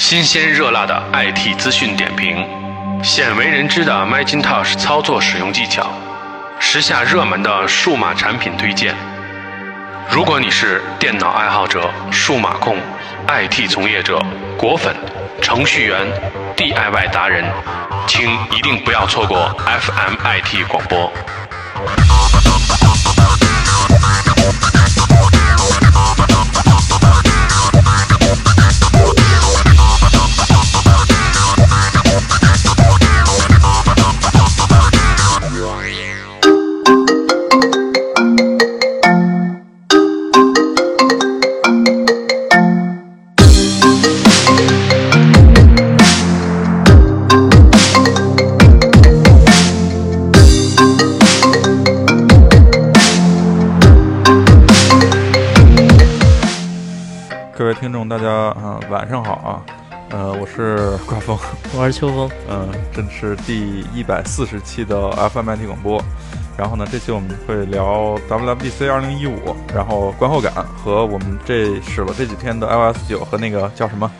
[0.00, 2.42] 新鲜热辣的 IT 资讯点评，
[3.04, 5.92] 鲜为人知的 Macintosh 操作使用技巧，
[6.58, 8.94] 时下热门的数码产品推荐。
[10.10, 12.78] 如果你是电脑爱好者、数码控、
[13.28, 14.18] IT 从业者、
[14.56, 14.96] 果粉、
[15.42, 16.08] 程序员、
[16.56, 17.44] DIY 达人，
[18.06, 18.26] 请
[18.56, 21.12] 一定不要错过 FM IT 广播。
[61.20, 61.38] 风，
[61.76, 66.02] 我是秋风，嗯、这是第一百四十期的 FM IT 广播。
[66.56, 74.10] 然后呢，这期我们会聊 WWDC 二零一五，然后观后感和我们这使了这几天的 iOS 九和那个叫什么？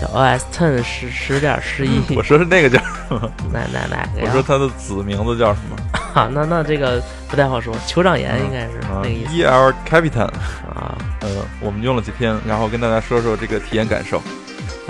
[0.00, 3.30] 叫 OS Ten 十十点十一， 我说是那个叫什么？
[3.52, 4.30] 哪哪哪我？
[4.30, 5.76] 说它的子名字叫什么？
[6.14, 10.28] 啊，那那这个不太好说，酋长岩应该是啊那个意思，EL Capitan。
[10.74, 10.96] 啊。
[11.20, 11.28] 呃，
[11.60, 14.20] 我们用了几天，然后跟大家说说这个体验感受。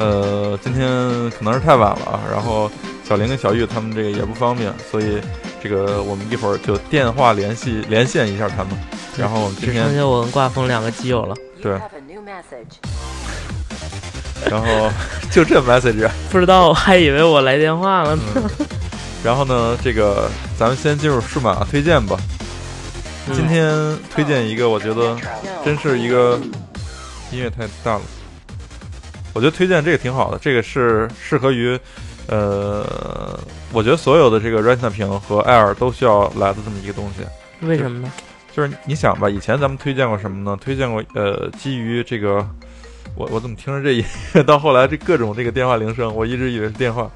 [0.02, 0.86] 呃，今天
[1.30, 2.68] 可能是太晚了啊，然后
[3.08, 5.20] 小林跟小玉他们这个也不方便，所以
[5.62, 8.72] 这个我们一会儿就电话联系连线一下他们。
[9.16, 11.72] 然后我们今只剩下我跟挂风两个基友了，对.
[14.50, 14.90] 然后
[15.30, 18.22] 就这 message，不知道我还以为我来电话了呢。
[18.34, 18.42] 嗯，
[19.22, 22.18] 然后呢，这个咱们先进入数码推荐吧。
[23.28, 25.16] 嗯今天推荐一个，我觉得
[25.64, 26.40] 真是一个
[27.30, 28.02] 音乐太大了。
[29.34, 31.78] 我觉得推荐这个挺好的，这个是适合于，
[32.26, 33.38] 呃，
[33.72, 37.24] 我觉得所有的这个 Retina 屏和 Air 都需要来的这么一个东西。
[37.66, 38.12] 为什么呢？
[38.54, 40.58] 就是你想吧，以前咱们推荐过什么呢？
[40.60, 42.46] 推荐过呃，基于这个，
[43.14, 44.04] 我我怎么听着这一
[44.44, 47.10] 到后来这各种这个电话铃声，我一直以为是电话。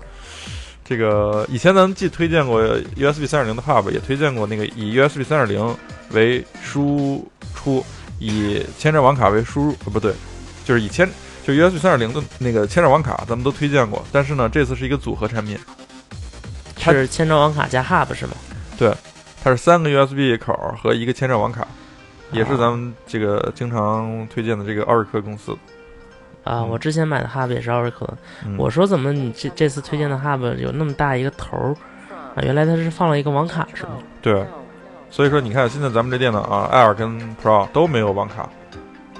[0.88, 2.62] 这个以前咱们既推荐过
[2.96, 5.76] USB 三点零的 Hub，也推荐过那个以 USB 三点零
[6.12, 7.84] 为输出，
[8.20, 10.14] 以千兆网卡为输入，呃不对，
[10.64, 11.06] 就是以千
[11.46, 14.04] 就 USB 三点零的那个千兆网卡，咱们都推荐过。
[14.10, 15.56] 但是呢，这次是一个组合产品，
[16.74, 18.32] 它是千兆网卡加 Hub 是吗？
[18.76, 18.92] 对
[19.44, 20.52] 它是三个 USB 口
[20.82, 21.64] 和一个千兆网卡，
[22.32, 25.52] 也是啊咱们这个经常推荐的这个奥瑞科公司。
[26.42, 28.18] 啊，嗯我之前买的 Hub 也是奥瑞克的。
[28.44, 31.76] 嗯我说怎么你这这次推荐的 Hub 有那么大一个头儿
[32.34, 32.42] 啊？
[32.42, 33.90] 原来它是放了一个网卡是吗？
[34.20, 34.44] 对，
[35.12, 38.50] 所以说你看现在咱们这电脑啊，Air 跟 Pro 都没有网卡。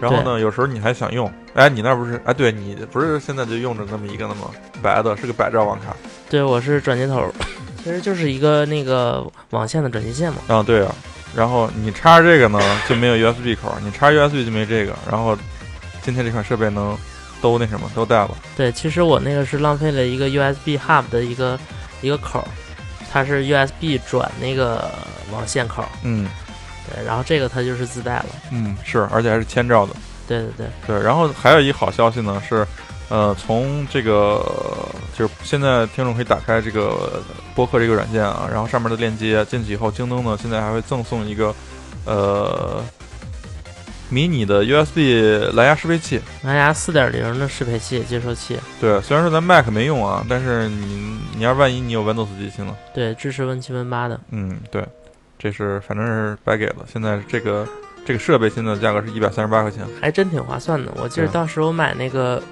[0.01, 4.51] 然后呢，有时候你还想用，哎，你那不是哎，对你不是现在就用着那么一个那么
[4.83, 5.97] 白的，是个百兆网卡
[6.29, 7.33] 对，我是转接头儿，
[7.83, 10.39] 其实就是一个那个网线的转接线嘛。
[10.49, 10.95] 啊，对啊。
[11.35, 12.59] 然后你插这个呢
[12.89, 14.95] 就没有 USB 口，你插 USB 就没这个。
[15.11, 15.37] 然后
[16.03, 16.97] 今天这款设备能
[17.43, 21.59] 都那什么都带了，对，其实我那个是浪费了一个 USB Hub 的一个
[22.01, 22.49] 一个口儿，
[23.13, 24.91] 它是 USB 转那个
[25.31, 26.27] 网线口儿，嗯
[26.95, 28.27] 对，然后这个它就是自带了。
[28.53, 29.93] 嗯是，而且还是千兆的。
[30.29, 32.67] 对对对，对，然后还有一好消息呢是，
[33.09, 34.45] 呃，从这个
[35.17, 37.23] 就是现在听众可以打开这个
[37.55, 41.55] 播客这个软件啊，然后上面的链接进去以后，京东呢现在还会赠送一个
[42.05, 42.83] 呃
[44.09, 46.21] 迷你的 USB 蓝牙适配器。
[46.43, 54.19] 蓝牙四点零的适配器接收器，对，虽然说咱 Mac 没用啊，但是你你要万一你有 Windows 机型呢，对，支持 Win 七 Win 八的。
[54.31, 54.85] 嗯，对，
[55.47, 56.85] 这是反正是白给了。
[56.93, 57.65] 现在这个
[58.05, 59.87] 这个设备现在的价格是一百三十八块钱。
[60.01, 60.91] 还真挺划算的。
[60.97, 62.43] 我记得当时我买那个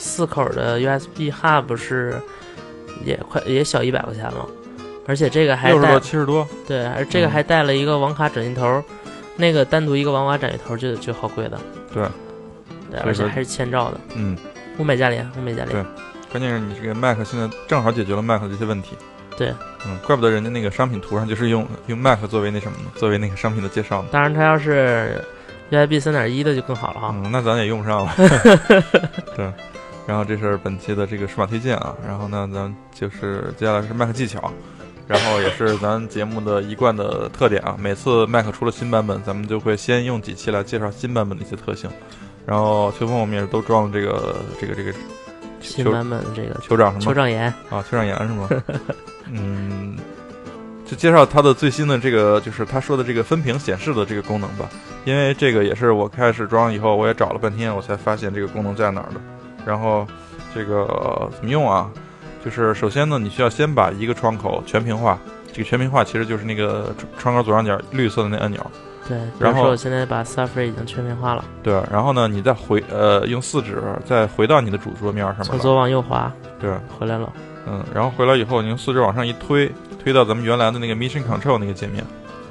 [0.00, 2.16] 四口的 USB Hub 是
[3.04, 4.44] 也快也小一百块钱了，
[5.06, 8.82] 而且这个还带六十多、七十多，对，而这个嗯还带了一个网卡转接头，
[9.36, 11.56] 那个单独一个网卡转接头就就好贵的。
[11.92, 12.04] 对，
[12.90, 14.36] 对，而且还是千兆的，嗯，
[14.78, 15.70] 物美价廉，物美价廉。
[15.70, 15.84] 对
[16.32, 18.96] 关键是你这个 Mac 现在正好解决了 Mac 的这些问题。
[19.36, 19.52] 对，
[19.86, 22.90] 嗯，怪不得人家那个商品图上就是用用 Mac 作为那什么呢？
[22.96, 24.08] 作为那个商品的介绍呢。
[24.12, 25.20] 当然，它要是
[25.70, 27.10] U I B 三点一的就更好了哈。
[27.12, 28.12] 嗯，那咱也用不上了。
[29.36, 29.52] 对，
[30.06, 34.52] 然后这是本期的这个数码推荐啊，然后呢，咱就是接下来是 Mac 技巧，
[35.08, 37.76] 然后也是咱节目的一贯的特点啊。
[37.78, 41.90] 每次 Mac 出了新版本，咱们就会先用几期来介绍新版本的一些特性。
[42.46, 44.92] 然后秋风我们也是都装了这个这个这个
[45.60, 48.48] 新版本的这个酋长什么酋长岩，啊，酋长岩是吗？
[49.30, 49.96] 嗯，
[50.84, 54.68] 就介绍它的最新的这个，就是他说的这个分屏显示的这个功能吧。
[55.04, 59.20] 因为这个也是我开始装以后，我也找了半天，我才发现这个功能在哪儿的。
[59.66, 60.06] 然后
[60.54, 61.90] 这个呃怎么用啊？
[62.44, 65.18] 就是首先呢，你需要先把一个窗口全屏化。
[65.52, 68.60] 这个全屏化其实就是那个窗口左上角绿色的那按钮。
[69.06, 75.44] 对，然后我现在把 Safari 已经全屏化了，对，然后呢，你再回呃用四指再回到你的主桌面上面。
[75.44, 77.32] 从左往右滑对，回来了。
[77.66, 79.70] 嗯，然后回来以后，你用四指往上一推，
[80.02, 82.04] 推到咱们原来的那个 Mission Control 那个界面，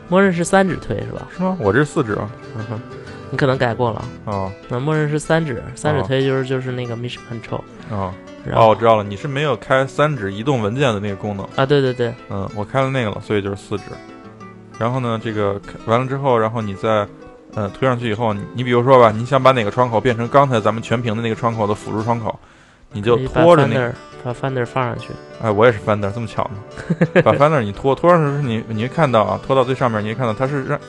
[0.09, 1.27] 默认是三指推是吧？
[1.35, 1.57] 是吗？
[1.59, 2.29] 我这是四指啊。
[2.57, 2.81] 嗯哼，
[3.29, 4.03] 你可能改过了。
[4.25, 7.61] 哦那默认是三指，三指哦推就是就是那个 Mission Control。
[7.89, 8.13] 哦
[8.45, 11.47] 然后哦，我知道了，你是没有开三指移动文件的那个功能。
[11.55, 13.83] 啊，对对对，嗯，我开了那个了，所以就是四指。
[14.77, 17.07] 然后呢，这个完了之后，然后你再
[17.53, 22.37] 呃推上去以后，你你比如说吧，你想把哪个窗口变成刚才咱们全屏的那个窗口的辅助窗口，
[22.93, 23.91] 你就拖着那
[24.23, 25.09] 把 Finder 放上去。
[25.41, 26.59] 哎，我也是 Finder，这么巧吗？
[27.25, 30.79] 把 Finder 你拖拖上去时，你你会看到啊，拖到最上面，你会看到它是让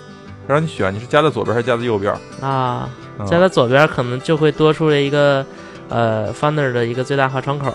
[0.47, 2.15] 让你选，你是加在左边还是加在右边？
[2.41, 5.45] 啊，嗯、加在左边可能就会多出来一个
[5.89, 7.73] 呃 Finder 的一个最大化窗口，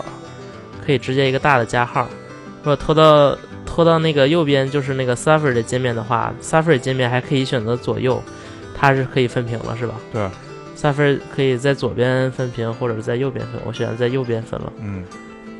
[0.85, 2.07] 可以直接一个大的加号。
[2.61, 8.21] 如果拖到拖到那个右边就是那个 Safari 的界面的话，Safari 界面还可以选择左右，
[8.77, 9.95] 它是可以分屏了，是吧？
[10.13, 10.29] 对。
[10.79, 14.71] Safari 可以在左边分屏，或者是在右边分，我选择在右边分了。
[14.79, 15.03] 嗯，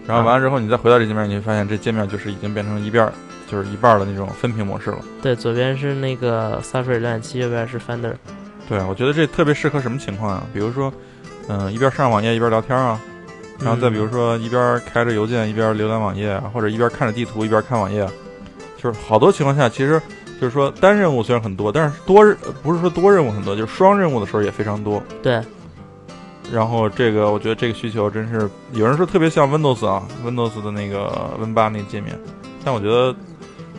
[0.08, 3.12] 然后完了之后，你再回到这界面，你会发现这界面就是已经变成一边儿，
[3.46, 5.00] 就是一半儿的那种分屏模式了。
[5.22, 8.14] 对，左边是那个 Safari 浏览器，右边是 Finder。
[8.70, 10.44] 对，我觉得这特别适合什么情况啊？
[10.54, 10.94] 比如说，
[11.50, 12.98] 嗯、一边上网页一边聊天啊，
[13.60, 18.12] 然后再比如说一边开着邮件一边浏览网页啊，或者一边看着地图一边看网页啊，
[18.78, 20.02] 就是好多情况下，其实
[20.40, 22.24] 就是说单任务虽然很多，但是多
[22.64, 25.04] 不是说多任务很多，就是双任务的时候也非常多。
[25.22, 25.42] 对，
[26.52, 32.18] 然后这个我觉得这个需求真是有人说特别像 Windows 啊，Windows 的那个 Win 八那个界面，
[32.64, 33.16] 但我觉得，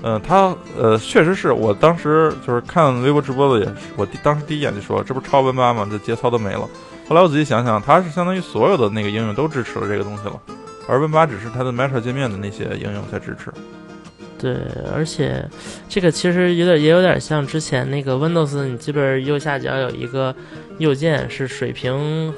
[0.03, 5.89] 呃，它呃确实是我当时就是看微博直播的也是，我第当时第一眼就说这不是超 Win 八吗？
[5.91, 6.69] 这节操都没了。
[7.09, 10.39] 后来我仔细想想，它是相当于所有的那个应用都支持了这个东西了，
[10.87, 13.51] 而 Win 八只是它的 Meta 界面的那些应用才支持。
[14.41, 14.57] 对，
[14.95, 15.45] 而且
[15.87, 20.35] 这个其实有点也有点像之前那个 Windows，你基本右下角有一个
[20.79, 22.33] 右键是水平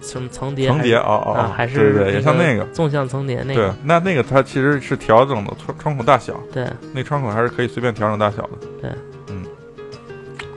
[0.00, 2.64] 什么层叠层叠哦哦还是对对，也像那那个。
[2.72, 8.50] 纵向层叠那个对，，那那个它其实是调整的窗窗口大小，对那窗口还是可以随便调整大小的。
[8.80, 8.90] 对，
[9.28, 9.44] 嗯，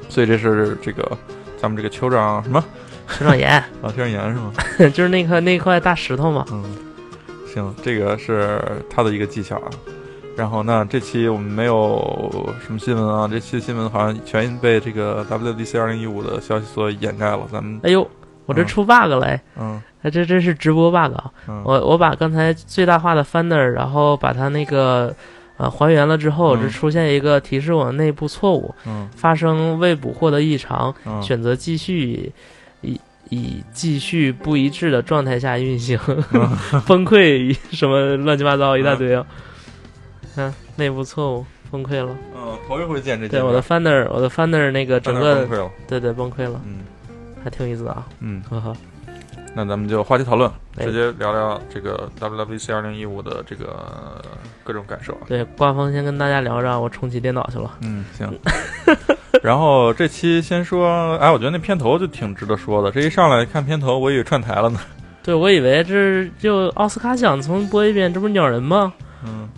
[0.08, 1.18] 所以这是这个
[1.62, 2.64] 咱们这个酋长什么
[3.10, 3.52] 酋长岩
[3.84, 4.54] 啊，酋长岩是吗？
[4.94, 6.46] 就是那块那块大石头嘛。
[6.52, 6.64] 嗯，
[7.54, 9.70] 行，这个是他的一个技巧啊。
[10.38, 17.40] 然后那这期我们没有什么新闻啊，这期新闻好像全被这个 WWDC 二零一五的消息所掩盖了。
[17.52, 18.08] 咱们哎呦，
[18.46, 19.42] 我这嗯出 bug 了哎！
[19.60, 21.32] 嗯哎，这这是直播 bug 啊！
[21.48, 25.14] 嗯，我我把刚才最大化的 Finder，然后把它那个
[25.58, 32.32] 呃还原了之后，嗯这出现一个提示我内部错误，嗯发生未捕获的异常，嗯选择继续
[32.82, 33.00] 以
[33.30, 36.00] 以继续不一致的状态下运行，
[36.32, 36.56] 嗯
[36.86, 39.26] 崩溃什么乱七八糟一大堆啊！
[40.38, 45.72] 看内部错误崩溃了，嗯，头一回见这对我的 Finder，我的 Finder 那个整个崩溃了。
[45.88, 46.82] 对对崩溃了，嗯
[47.44, 48.76] 还挺有意思的啊，嗯，呵呵。
[49.56, 50.48] 那咱们就话题讨论，
[50.78, 54.22] 哎直接聊聊这个 WWDC 二零一五的这个
[54.64, 55.22] 各种感受啊。
[55.28, 57.76] 对，挂风先跟大家聊着，我重启电脑去了。
[57.82, 58.32] 嗯，行。
[59.42, 62.92] 然后这期先说，哎，我觉得那片头就挺值得说的。
[62.92, 64.80] 这一上来看片头，我以为串台了呢。
[65.24, 68.94] 对，我以为这就奥斯卡奖重播一遍，这不是鸟人吗？
[69.26, 69.50] 嗯。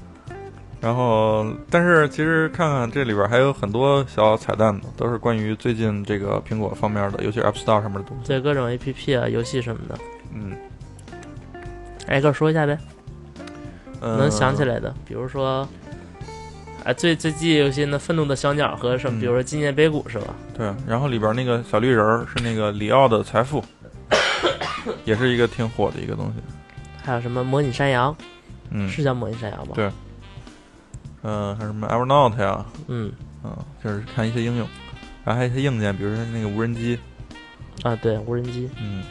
[0.81, 8.27] 然后，但是其实看看这里边还有很多小彩蛋的，都是关于最近这个苹果方面的，尤其是 App Store 上面的东西。
[8.27, 9.99] 对，各种 A P P 啊、游戏什么的，
[10.33, 10.55] 嗯，
[12.07, 12.77] 挨个说一下呗，
[13.99, 14.63] 呃能想起。
[14.63, 15.67] 来的，比如说，
[16.85, 20.33] 哎，最最记忆犹新的《愤怒的小鸟》和什么，嗯比如说纪念碑谷是吧？
[20.57, 23.61] 对，然后里边那个小绿人儿是那个里奥的财富，
[25.03, 26.41] 也是一个挺火的一个东西。
[27.03, 28.15] 还有什么模拟山羊，
[28.69, 29.73] 嗯，是叫模拟山羊吧？
[29.75, 29.91] 对
[31.23, 33.11] 嗯，还有什么 Evernote 呀，嗯，
[33.43, 34.67] 嗯，就是看一些应用，
[35.25, 36.97] 然后还有一些硬件，比如说那个无人机，
[37.83, 39.03] 啊，对，无人机，嗯，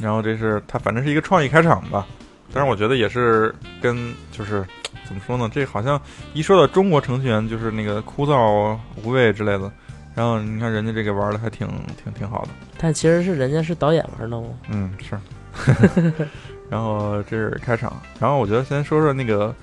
[0.00, 2.06] 然后这是它反正是一个创意开场吧，
[2.52, 4.64] 但是我觉得也是跟就是
[5.04, 6.00] 怎么说呢，这好像
[6.32, 9.70] 一说到中国程序员就是那个枯燥无味之类的，
[10.14, 11.66] 然后你看人家这个玩的还挺
[12.02, 14.48] 挺挺好的，但其实是人家是导演玩的吗。
[14.68, 15.18] 嗯是，
[16.70, 19.54] 然后这是开场，然后我觉得先说说那个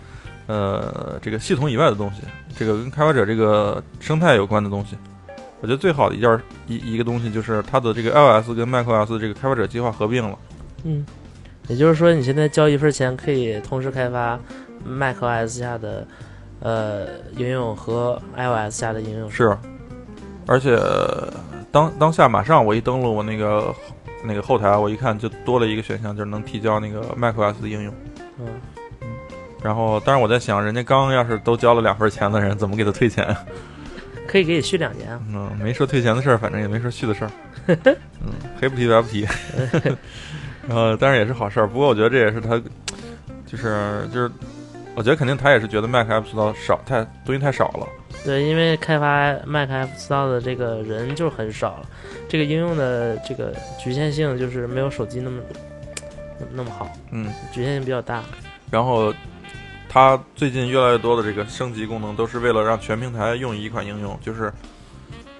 [0.49, 2.23] 呃这个系统以外的东西，
[2.57, 4.97] 这个跟开发者这个生态有关的东西。
[5.61, 10.37] 我觉得最好的一件一一个东西就是它的这个 iOS 跟 macOS 这个开发者计划合并了。
[10.85, 11.05] 嗯，
[11.67, 14.39] 也就是说，你现在交一份钱，可以同时开发
[14.87, 16.07] macOS 下的
[16.61, 19.29] 呃应用和 iOS 下的应用。
[19.29, 19.55] 是，
[20.47, 20.79] 而且
[21.71, 23.75] 当当下马上我一登录我那个
[24.23, 27.93] 那个后台，我一看就多了一个选项，就是能提交那个 macOS 的应用。
[28.39, 28.47] 嗯，
[29.63, 33.35] 然后，当然我在想，人家刚要是都交了两份钱的人，怎么给他退钱？
[34.27, 35.19] 可以给你续两年啊。
[35.33, 37.31] 嗯，没说退钱的事儿，反正也没说续的事儿。
[37.67, 39.27] 嗯，黑不提白不提。
[40.67, 41.67] 然后，当然也是好事儿。
[41.67, 42.61] 不过我觉得这也是他，
[43.45, 44.31] 就是就是，
[44.95, 47.87] 我觉得肯定他也是觉得 Mac App Store 少太东西太少了。
[48.23, 51.89] 对，因为开发 Mac App Store 的这个人就很少了，
[52.27, 55.41] 这个应用的这个局限性就是没有手机那么
[56.53, 58.23] 那么好，嗯，局限性比较大。
[58.69, 59.11] 然后，
[59.91, 64.53] 它最近越来越多的这个升级功能，都是为了让全平台用一款应用，就是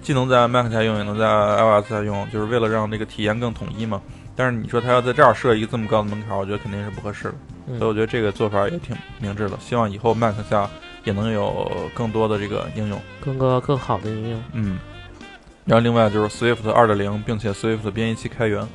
[0.02, 4.02] 既能在 Mac 下用，也能在 iOS 下用，就是为了让这个体验更统一嘛。
[4.36, 7.36] 但是你说它要在这儿设一个这么高的门槛，我觉得肯定是不合适的。
[7.68, 9.56] 嗯所以我觉得这个做法也挺明智的。
[9.60, 10.68] 希望以后 Mac 下
[11.04, 13.00] 也能有更多的这个应用。
[13.22, 14.44] 更多更好的应用。
[14.54, 14.80] 嗯。
[15.66, 18.68] 然后另外就是 Swift 二点零，并且 Swift 编译器开源。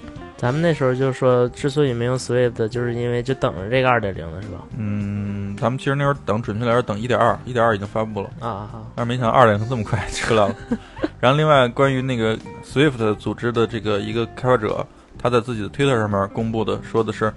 [0.44, 4.58] 咱们那时候就说，之所以没用 Swift，就是因为就等着这个二点零了，是吧？
[4.76, 8.30] 嗯，咱们其实那时候等，准确来说等一点二，一点二已经发布了。
[8.40, 8.82] 啊啊！
[8.94, 10.54] 但是没想到二点零这么快出来了。
[11.18, 14.86] 然后另外关于那个 Swift 组织的这个一个开发者，
[15.18, 17.32] 他在自己的 Twitter 上面公布的，说的是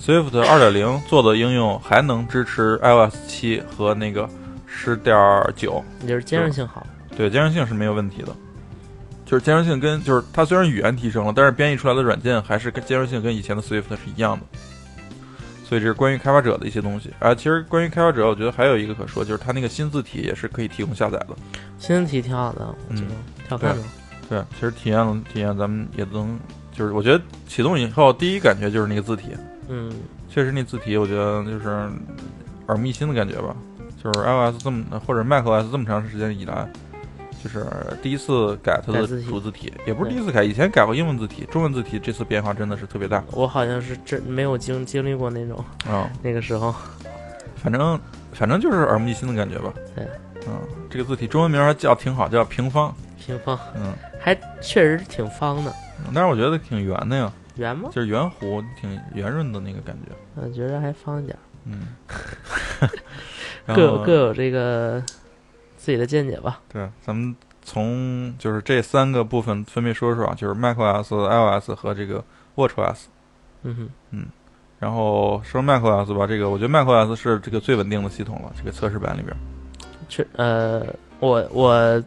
[0.00, 4.28] Swift 二点零做的应用还能支持 iOS 七和那个
[4.68, 5.16] 十点
[5.56, 6.86] 九，也就是兼容性好。
[7.16, 8.28] 对，兼容性是没有问题的。
[9.32, 14.44] 就是兼容性跟就是它虽然语言提升了，但是编译出来的软件还是跟兼容性跟以前的 Swift 是一样的。
[15.64, 17.34] 所以这是关于开发者的一些东西啊。
[17.34, 21.28] 其实关于开发者，我觉得还有一个可说，就是它那个新字体也是可以提供下载的。
[21.78, 23.08] 新字体挺好的，我觉得
[23.38, 23.82] 挺好看的。
[24.28, 26.38] 对，其实体验了体验，咱们也能
[26.70, 29.28] 就是我觉得启动以后第一感觉就是那个字体，
[29.66, 29.90] 嗯，
[30.28, 31.70] 确实那字体我觉得就是
[32.66, 33.56] 耳目一新的感觉吧。
[34.04, 36.70] 就是 iOS 这么或者 macOS 这么长时间以来，
[37.42, 37.66] 就是
[38.02, 46.74] 第一次改它的主字体，也不是第一次改，以前改过英文字体，中文字体这次变化真的是特别大我好像是真没有经经历过那种啊、那个时候。
[47.56, 47.98] 反正
[48.32, 49.72] 反正就是耳目一新的感觉吧。
[49.94, 50.04] 对，
[50.48, 50.58] 嗯，
[50.90, 52.94] 这个字体中文名还叫挺好，叫平方。
[53.24, 55.72] 平方嗯，还确实挺方的，
[56.12, 57.88] 但是我觉得挺圆的呀，圆吗？
[57.92, 60.12] 就是圆弧，挺圆润的那个感觉。
[60.34, 61.86] 我觉得还方一点儿，嗯，
[63.76, 65.00] 各有各有这个
[65.82, 66.60] 自己的见解吧。
[66.72, 67.34] 对，咱们
[67.64, 72.22] 从就是这三个部分分别说说啊，就是 macOS、iOS 和这个
[72.54, 73.06] WatchOS。
[73.64, 74.26] 嗯哼，嗯
[74.78, 79.36] 然后说 macOS 吧，这个我觉得 macOS 是这个最稳定的系统了，这个测试版里边。
[80.08, 80.84] 确呃，
[81.18, 82.04] 我我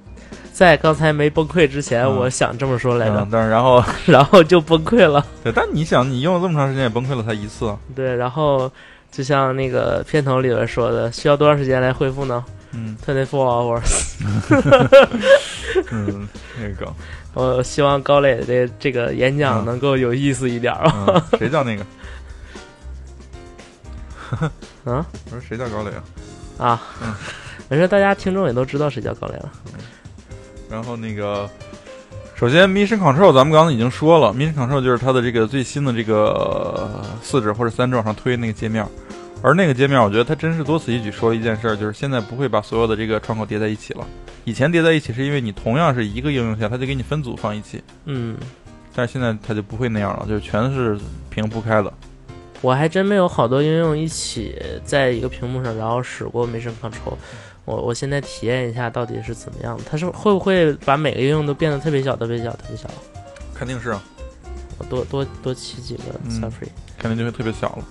[0.53, 5.25] 在刚才没崩溃之前，嗯我想这么说来着嗯，，但是然后 然后就崩溃了。
[5.43, 7.77] 对，但你想，你用了这么长时间也崩溃了才一次啊。
[7.93, 8.71] 对，然后
[9.11, 12.43] 就像那个片头里边说的，需要多长时间来恢复呢
[12.75, 14.15] 嗯？Twenty four hours。
[15.91, 16.27] 嗯，
[16.59, 16.93] 那个，
[17.33, 21.05] 我希望高磊的这个演讲嗯能够有意思一点啊。
[21.07, 21.85] 嗯，谁叫那个？
[24.91, 26.03] 啊我说谁叫高磊啊？
[26.57, 27.13] 啊嗯，
[27.69, 29.51] 没事，大家听众也都知道谁叫高磊了。
[30.69, 31.49] 然后那个，
[32.35, 38.85] 首先 Mission Control 咱们刚刚已经说了，Mission Control 就是它的这个最新的这个四指或者三指往上推那个界面，
[39.41, 44.07] 而那个界面我觉得它真是多此一举说了一件事儿，就是现在不会把所有的这个窗口叠在一起了。
[44.43, 48.37] 以前叠在一起是因为你同样是一个应用下，它就给你分组放一起，嗯，
[48.95, 50.97] 但是现在它就不会那样了，就是全是
[51.29, 51.93] 屏铺开的。
[52.61, 57.15] 我还真没有好多应用一起在一个屏幕上，然后使过 Mission Control。
[57.65, 62.89] 我我现在体验一下到底是怎么样的，它是会不会把每个应用都变得特别小、特别小、特别小？
[63.53, 64.03] 肯定是啊，
[64.77, 66.69] 我多多多起几个嗯 Safari。
[66.97, 67.85] 肯定就会特别小了。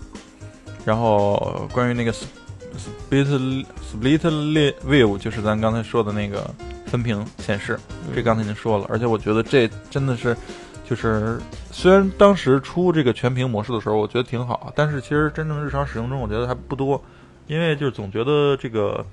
[0.85, 6.49] 然后关于那个 split split view，就是咱刚才说的那个
[6.87, 7.79] 分屏显示，
[8.15, 10.37] 这刚才已经说了，而且我觉得这真的是，
[10.85, 11.39] 就是
[11.71, 17.03] 虽然当时出这个全屏模式的时候，我觉得挺好，但是其实真正日常使用中，我觉得还不多，
[17.47, 19.05] 因为就是总觉得这个，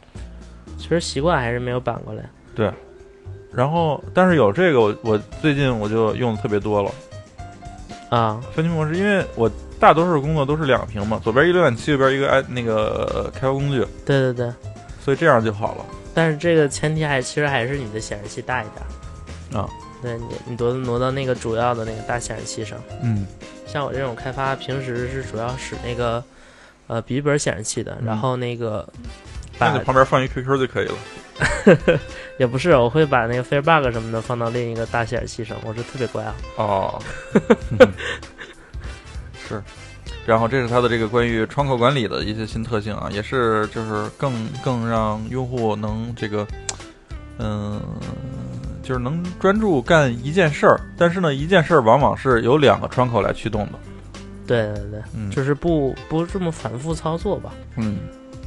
[0.77, 2.29] 其实习惯还是没有扳过来。
[2.53, 2.69] 对
[3.53, 6.91] 然后但是有这个，我我最近我就用的特别多了。
[8.09, 9.49] 啊，分屏模式，因为我
[9.81, 14.53] 大多数工作都是两屏嘛，左边一个浏览器，右边一个哎那个开发工具，对对对，
[15.03, 15.85] 所以这样就好了。
[16.13, 19.67] 但是这个前提还其实还是你的显示器大一点啊。
[20.01, 22.77] 对你，你挪挪到那个主要的那个大显示器上。
[23.03, 23.25] 嗯
[23.67, 26.23] 像我这种开发，平时是主要使那个
[26.87, 28.87] 呃笔记本显示器的，嗯然后那个
[29.57, 31.99] 把那旁边放一 QQ 就可以了。
[32.37, 36.35] 也不是，我会把那个 Firebug 什么的放到另一个大显示器上，我是特别乖啊。
[36.57, 37.01] 哦，
[39.51, 39.61] 是。
[40.25, 46.45] 然后这是它的这个关于窗口管理的一些新特性啊，也是就是更更让用户能这个，
[47.37, 47.81] 嗯、
[48.83, 53.79] 就就是能专注干一件事儿，但是呢，一件事儿往往是由两个窗口来驱动的。
[54.45, 57.53] 对对对，嗯，就是不不这么反复操作吧。
[57.77, 57.99] 嗯，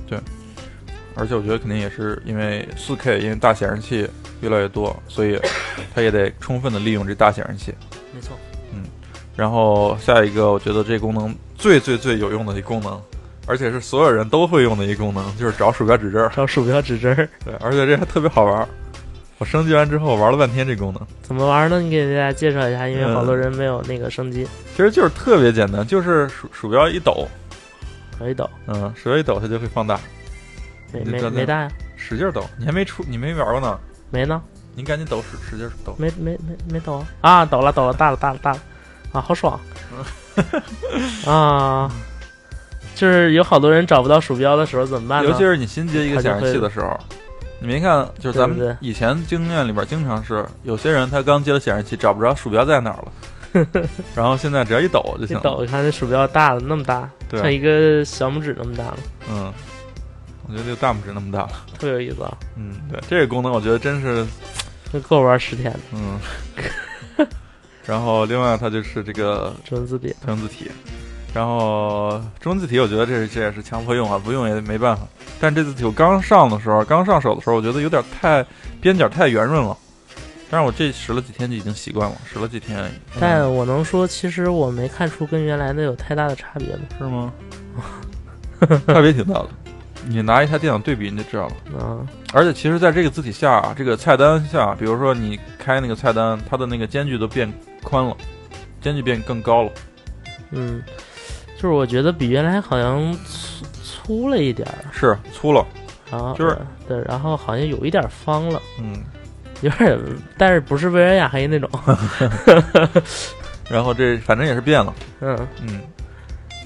[0.07, 0.19] 对。
[1.15, 4.07] 而且我觉得肯定也是因为 4K，因为大显示器
[4.43, 5.41] 越来越多，所以
[5.95, 7.73] 它也得充分的利用这大显示器。
[8.15, 8.37] 没错，
[9.37, 13.01] 然后下一个，我觉得这功能最最最有用的一功能，
[13.47, 16.31] 而且是所有人都会用的一功能，就是找鼠标指针儿。
[16.35, 18.69] 找鼠标指针儿对，而且这还特别好玩儿。
[19.39, 21.81] 我升级完之后玩了半天这功能，怎么玩呢？
[21.81, 24.47] 你给大家介绍一下，因为嗯好多人没有那个升级。
[24.77, 27.27] 其实就是特别简单，就是鼠鼠标一抖，
[28.17, 29.99] 可以抖，嗯，鼠标一抖它就会放大，
[30.93, 31.69] 没没没大呀？
[31.97, 32.45] 使劲儿抖。
[32.57, 33.77] 你还没出，你没玩过呢，
[34.11, 34.41] 没呢？
[34.77, 35.97] 你赶紧抖，使使劲抖。
[35.99, 37.39] 没没没没抖啊！
[37.41, 38.59] 啊，抖了抖了，大了大了大了，
[39.15, 39.59] 啊，好爽！
[41.25, 41.91] 啊，
[42.97, 45.31] 就是有好多人找不到鼠标的时候怎么办呢？
[45.31, 46.99] 尤其是你新接一个显示器的时候，
[47.61, 52.99] 你没看，就是咱们以前经验里边经常是有些人他刚接了显示器找不着鼠标在哪儿
[53.63, 55.41] 了， 然后现在只要一抖就行了。
[55.41, 58.99] 一抖，你看这鼠标大了，那么大，像一个小拇指那么大了，
[59.31, 59.53] 嗯，
[60.49, 61.51] 我觉得就大拇指那么大了。
[61.79, 62.37] 特别有意思啊！
[62.57, 64.27] 嗯，对，这个功能我觉得真是，
[64.93, 66.19] 这够玩十天的嗯。
[67.87, 70.71] 然后另外它就是这个中文字体，中文字体，
[71.35, 75.03] 然后中文字体我觉得这这也是强迫用啊，不用也没办法。
[75.41, 78.45] 但这字体我刚上的时候，刚上手的时候，我觉得有点太
[78.81, 79.77] 边角太圆润了。
[80.51, 86.83] 但是我这使了几天就已经习惯了，使了几天，嗯但我能说，其实我没看出跟原来的有太大的差别吗。
[86.99, 87.33] 是吗？
[88.87, 89.49] 差别挺大的。
[90.07, 91.55] 你拿一台电脑对比你就知道了。
[91.79, 97.53] 啊，而且其实，在这个字体下啊，这个菜单下，比如说你开那个菜单，它的那个间距都变
[97.85, 98.17] 宽了，
[98.81, 99.71] 间距变更高了。
[100.51, 100.83] 嗯，
[101.55, 105.65] 就是我觉得比原来好像粗粗了一点儿，是粗了，
[106.11, 109.05] 然后就是对，然后好像有一点方了，嗯。
[109.61, 109.99] 有点，
[110.37, 111.71] 但是不是微软雅黑那种。
[113.71, 115.81] 然后这反正也是变了， 嗯，嗯。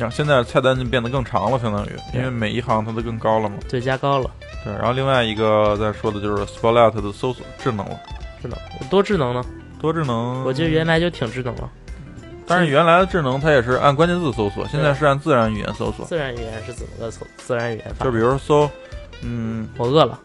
[0.01, 3.57] 然后现在菜单就变得更长了，相当于，因为每一行它都更高了嘛。
[3.69, 4.29] 对，加高了，
[4.65, 8.00] 对，然后另外一个再说的就是 Spotlight 的搜索智能了，
[8.43, 8.59] 智能
[8.91, 9.45] 多智能呢？
[9.80, 10.45] 多智能。
[10.45, 11.71] 我记得原来就挺智能了。
[12.47, 16.06] 但是原来的智能它也是按关键字搜索，现在是按自然语言搜索。
[16.06, 17.26] 自然语言是怎么个搜？
[17.36, 18.10] 自然语言法就？
[18.10, 18.71] 比如搜，
[19.21, 20.19] 嗯，我饿了，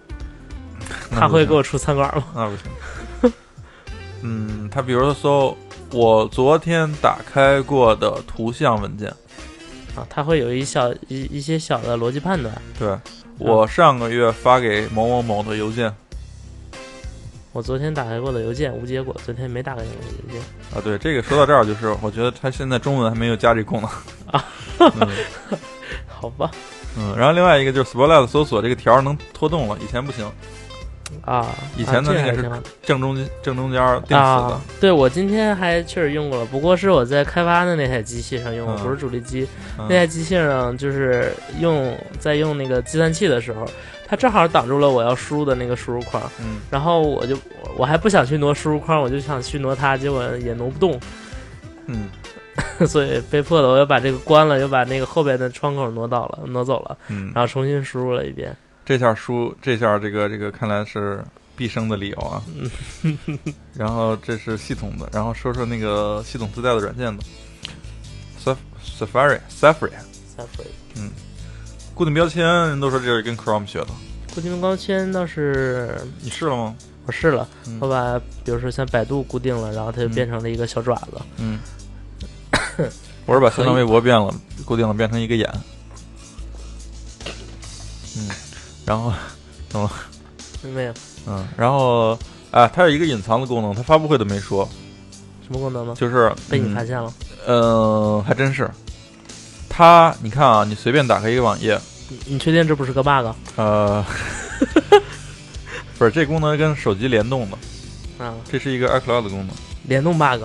[1.12, 2.24] 他会给我出餐馆吗？
[2.34, 3.34] 那不行。
[4.22, 5.58] 嗯，他比如说搜
[5.92, 9.10] 我昨天打开过的图像文件，
[9.94, 12.56] 啊，他会有一小一一些小的逻辑判断。
[12.80, 12.98] 对
[13.38, 15.94] 我上个月发给某某某的邮件
[17.54, 19.86] 我昨天打开过的邮件无结果，昨天没打开过
[20.28, 20.42] 邮件。
[20.76, 23.90] 啊，对这个说到这儿，就是我觉得它现在中文还没有加这功能
[24.32, 24.44] 啊
[24.80, 25.08] 嗯
[26.08, 26.50] 好吧，
[26.98, 30.26] 嗯，然后另外一个就是 Spotlight 搜索这个条儿能拖动了，以前不行，
[31.22, 32.50] 啊，以前那个是
[32.82, 39.48] 正中间正中间儿定死的啊。，对我今天还确实用过了，不过是我在开发的那台机器上用的，嗯不是主力机。
[39.78, 43.66] 嗯那台机器上就是用在用那个计算器的时候，
[44.08, 46.62] 它正好挡住了我要输入的那个输入框，嗯。
[46.70, 47.38] 然后我就
[47.78, 51.00] 我还不想去挪输入框，我就想去挪它，结果也挪不动，
[51.88, 52.10] 嗯。
[52.86, 58.56] 所以被迫的我又把这个关了，又把那个后边的窗口挪到了挪走了，嗯，然后重新输入了一遍。
[58.86, 61.24] 这下输这下这个这个看来是
[61.56, 62.44] 必胜的理由啊。
[63.04, 63.18] 嗯
[63.74, 67.24] 然后这是系统的，然后说说那个系统自带的软件吧
[68.44, 69.90] ，Saf Safari Safari
[70.38, 71.10] Separate
[71.94, 73.88] 固定标签，人都说这是跟 Chrome 学的，
[74.34, 76.76] 固定标签倒是你试了吗？
[77.06, 81.22] 我试了，嗯我把比如说像百度固定了，然后它就嗯变成了一个小爪子。
[81.38, 81.60] 嗯，
[83.26, 84.34] 我是把新浪微博变了，
[84.66, 85.50] 固定了变成一个眼。
[88.18, 88.30] 嗯，
[88.86, 89.12] 然后
[90.74, 90.94] 没有
[91.28, 92.18] 嗯，然后
[92.52, 94.68] 啊，它有一个隐藏的功能，它发布会都没说，
[95.46, 95.94] 什么功能呢？
[95.98, 97.14] 就是被你嗯发现了。
[97.46, 98.70] 嗯，还真是。
[99.76, 104.06] 它，你看啊，你随便打开一个网页，你你确定这不是个 bug 呃，
[105.98, 107.58] 不是这功能跟手机联动的，
[108.24, 108.36] 啊？
[108.52, 109.48] 这是一个 iCloud 的功能。
[109.88, 110.44] 联动 bug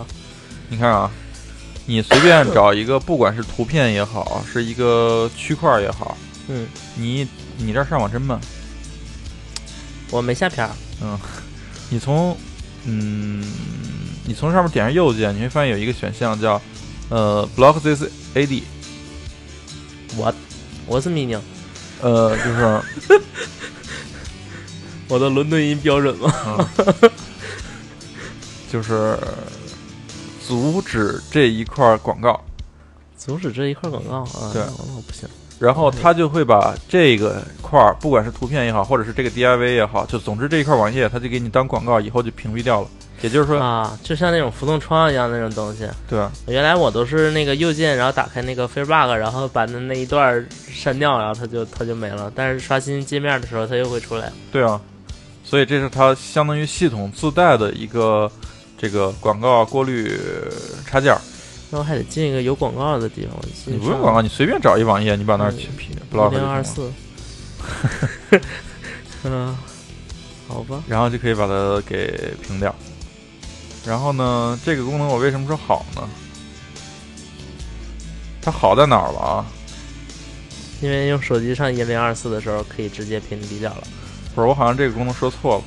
[0.71, 1.11] 你看啊，
[1.85, 6.17] 你随便找一个，不管是图片也好，是一个区块也好，
[6.49, 8.41] 嗯，你你这儿上网真慢，
[10.11, 10.71] 我没下片儿。
[11.91, 12.35] 你从
[12.87, 13.45] 嗯，
[14.25, 16.61] 你从上面点上右键，你会发现有一个选项叫
[17.11, 18.63] 呃 block this ad，
[20.17, 20.33] 我
[20.87, 21.39] 我是 meaning，
[22.01, 22.81] 呃，就是
[25.09, 26.33] 我的伦敦音标准吗？
[26.47, 27.11] 嗯，
[28.73, 29.17] 就是
[30.47, 32.41] 阻止这一块广告，
[33.17, 34.51] 阻止这一块广告啊？
[34.53, 34.63] 对
[35.07, 35.29] 不行。
[35.59, 42.89] 然后他就会把这个块儿，不管是图片也好，或者是这个 DIV 也好，就总之这一块网页，他就给你当广告，以后就屏蔽掉了。
[43.21, 45.89] 也就是说，啊，就像那种浮动窗一样那种东西。
[46.09, 52.31] 对啊，原来我都是那个右键，然后打开那个 Firebug，然后把那那一段儿删掉，然后它就它就没了。
[52.35, 54.33] 但是刷新界面的时候，它又会出来。
[54.53, 54.81] 对啊，
[55.43, 58.31] 所以这是它相当于系统自带的一个
[58.77, 60.17] 这个广告过滤
[60.87, 61.21] 插件儿。
[61.71, 63.35] 那我还得进一个有广告的地方。
[63.67, 66.91] 你不用广告，你随便找一网页，你把那儿去 P block 就零二四。
[69.25, 69.55] 嗯，
[70.47, 70.83] 好吧。
[70.87, 72.75] 然后就可以把它给屏掉。
[73.89, 76.03] 然后呢，这个功能我为什么说好呢？
[78.43, 79.47] 它好在哪儿了啊？
[80.83, 83.83] 因为用手机上一零二四的时候，可以直接屏蔽掉了。
[84.35, 85.65] 不是，我好像这个功能说错了。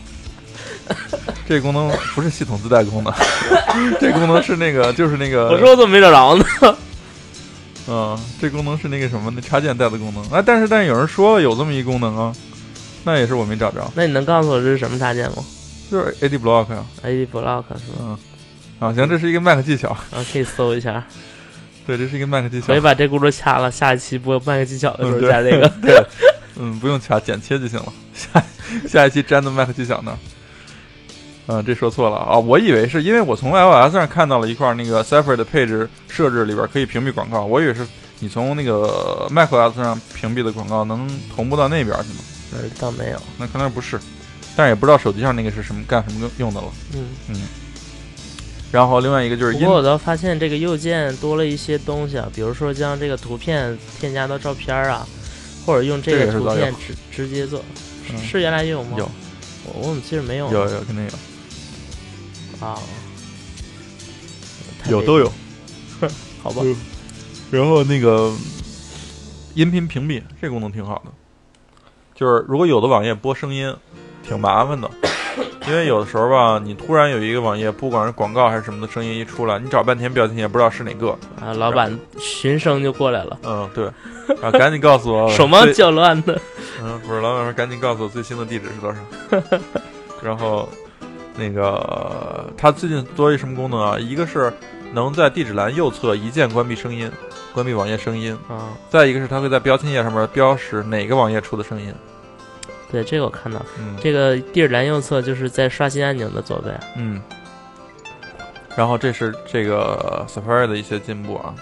[1.49, 3.11] 这个功能不是系统自带功能，
[3.99, 5.49] 这功能是那个，就是那个。
[5.49, 6.45] 我说我怎么没找着呢？
[7.87, 10.23] 嗯，这功能是那个什么，那插件带的功能。
[10.29, 12.33] 哎，但是但是有人说了有这么一功能啊，
[13.03, 15.43] 那也是我没找着，那你能告诉我这是什么插件吗
[15.91, 17.99] 就是 AD Block 呀、？AD Block 是吧？
[17.99, 18.17] 嗯，
[18.79, 21.05] 啊，行，这是一个 Mac 技巧，啊，可以搜一下。
[21.85, 22.79] 对，这是一个 Mac 技巧可以。
[22.79, 25.67] 把这轱辘掐了，下一期播 Mac 技巧的时候加这个。
[25.83, 26.01] 对，
[26.57, 27.91] 嗯，不用掐，剪切就行了。
[28.15, 28.43] 下
[28.87, 30.17] 下一期粘的 Mac 技巧呢？
[31.47, 32.37] 嗯，这说错了啊！
[32.37, 37.85] 我以为是因为我从 iOS 上看到了一块那个 Safari 的配置设置里边可以屏蔽广告，我以为是
[38.19, 42.19] 你从那个 macOS 上屏蔽的广告能同步到那边去吗。
[42.53, 43.19] 呃，倒没有。
[43.37, 43.99] 那可能不是，
[44.55, 46.67] 但是也不知道手机上那个是什么干什么用的了。
[46.93, 47.05] 嗯。
[47.29, 47.35] 嗯，
[48.71, 55.07] 然后另外一个就是音不过我倒发现这个右键多了一些东西啊，比如说将这个图片添加到照片啊，
[55.65, 57.59] 或者用这个图片直直接做，
[58.07, 58.17] 是嗯。
[58.19, 58.95] 是原来就有吗？
[58.97, 59.09] 有，
[59.65, 60.53] 我我怎么记得没有呢？
[60.53, 61.05] 有有肯定
[62.59, 62.79] 有，啊，
[64.89, 65.31] 有都有。
[66.41, 66.63] 好吧？
[67.51, 68.33] 然后那个
[69.53, 71.11] 音频屏蔽这功能挺好的，
[72.15, 73.71] 就是如果有的网页播声音，
[74.23, 74.89] 挺麻烦的，
[75.67, 81.09] 因为有的时候吧，你突然有一个网页，不管是广告还是什么的声音一出来，你找半天标签也不知道是哪个。
[81.39, 83.85] 啊，老板循声就过来了，嗯，对，
[84.41, 86.39] 然后赶紧告诉我 手忙最脚乱的。
[86.81, 89.59] 嗯，不是，老板说赶紧告诉我最新的地址是多少。
[90.23, 90.69] 然后
[91.35, 93.97] 那个它最近多一什么功能啊？
[93.99, 94.51] 一个是
[94.93, 97.11] 能在地址栏右侧一键关闭声音，
[97.53, 98.37] 关闭网页声音。
[98.47, 101.93] 啊，再一个是它会在标签页上面标识哪个网页出的声音。
[102.91, 106.77] 对，这个我看到，嗯这个地址栏右侧就是在刷新按钮的左边。
[106.97, 107.21] 嗯。
[108.75, 111.55] 然后这是这个 Safari 的一些进步啊。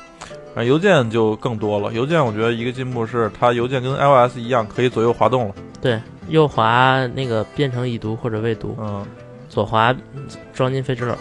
[0.55, 1.93] 啊，邮件就更多了。
[1.93, 5.55] 邮件我觉得一个进步是它邮件跟 iOS 一样可以左右滑动了。
[5.79, 9.05] 对，右滑那个变成已读或者未读，嗯，
[9.47, 9.95] 左滑
[10.53, 11.15] 装进废纸篓，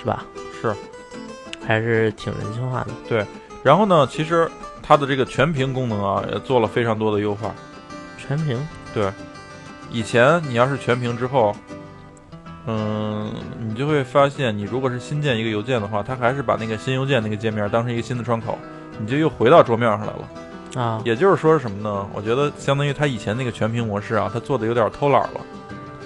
[0.00, 0.24] 是吧？
[0.60, 0.74] 是。
[1.66, 2.88] 还是挺人性化的。
[3.08, 3.24] 对
[3.62, 4.46] 然后呢，其实
[4.82, 7.54] 它的这个全屏功能啊，也做了非常多的优化。
[8.18, 8.58] 全屏
[9.90, 11.54] 以前你要是全屏之后，
[12.66, 18.58] 嗯，你就会发现，你如果是新建一个邮件的话，它还是把那个新邮件那个界面当成一个新的窗口，
[18.98, 20.82] 你就又回到桌面上来了。
[20.82, 22.06] 啊，也就是说是什么呢？
[22.12, 25.40] 我觉得相当于它以前那个全屏模式啊，它做的有点偷懒了。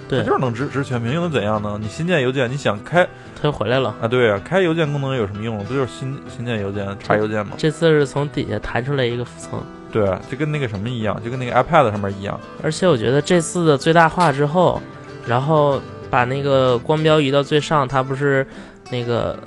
[0.09, 1.77] 对它就是能支持全屏，又能怎样呢？
[1.79, 3.07] 你新建邮件，你想开
[3.39, 3.95] 它又回来了。
[4.01, 4.07] 啊？
[4.07, 5.63] 对啊，开邮件功能有什么用？
[5.63, 7.53] 不就是新新建邮件查邮件吗？
[7.57, 12.37] 这次是从底下弹出来一个浮层，对，啊就跟那个什么一样，就跟那个 iPad 上面一样。
[12.63, 14.81] 而且我觉得这次的最大化之后，
[15.27, 18.45] 然后把那个光标移到最上，它不是
[18.89, 19.37] 那个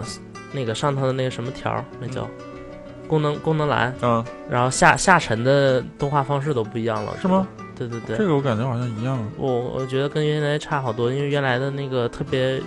[0.53, 2.29] 那个上头的那个什么条儿，那叫
[3.09, 7.47] 功能功能栏，嗯，然后下下沉的动画方式都不一样了，是吗？
[7.89, 9.19] 对对对，这个我感觉好像一样。
[9.37, 12.61] 我我觉得跟原来差好多，因为原来的那个特别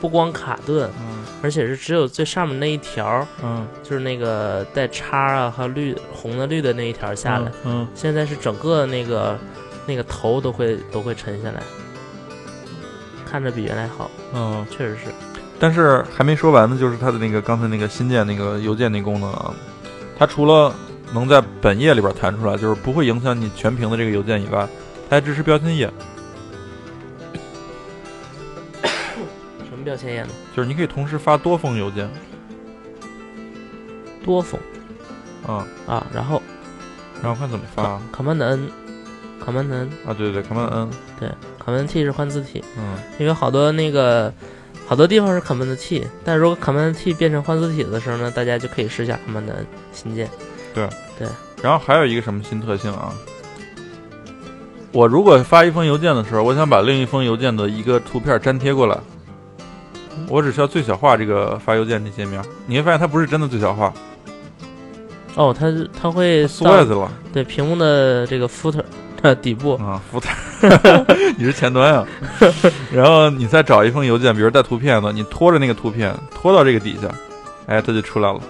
[0.00, 7.50] 不光卡顿，嗯而且是只有最上面那一条，嗯，就是那个带叉啊和绿红的绿的那一条下来。
[7.64, 9.38] 嗯，现在是整个那个
[9.86, 11.62] 那个头都会都会沉下来，
[13.24, 14.66] 看着比原来好，嗯嗯。
[14.70, 15.04] 确实是。
[15.58, 19.54] 但是还没说完呢，就是它的那个刚才那个新建那个邮件那功能啊，
[20.18, 20.74] 它除了
[21.12, 24.68] 能在本页里边弹出来，就是不会影响你全屏的这个邮件以外，
[25.08, 25.90] 它还支持标签页，
[29.68, 30.28] 什么标签页呢？
[30.56, 32.08] 就是你可以同时发多封邮件
[34.24, 34.60] 多封
[35.46, 35.66] 啊。
[35.86, 36.42] 啊，然后
[37.22, 38.70] 然后看怎么发啊？Command N。
[39.44, 41.30] Command N 啊对对，Command N，对
[41.64, 44.30] ，Command T 是换字体，嗯因为好多那个
[44.86, 50.28] 好多地方是 Command T，但如果 Command T 变成换字体的时候呢，大家就可以试一下 Command N 新建。
[51.62, 53.12] 然后还有一个什么新特性啊？
[54.92, 58.98] 我如果发一封邮件的时候，我想把另一封邮件的一个图片粘贴过来，
[60.28, 63.92] 我只需要最小化这个发邮件这界面，你会发现它不是真的最小化，
[65.36, 65.66] 哦，它
[66.00, 67.12] 它会缩下去了。
[67.32, 68.82] 对屏幕的这个 footer
[69.22, 71.04] 的底部，啊，footer，
[71.38, 72.04] 你是前端呀。
[72.92, 77.08] 然后你再找一封邮件，比如带图片的，你拖着那个图片拖到这个底下，
[77.66, 78.40] 哎，它就出来了。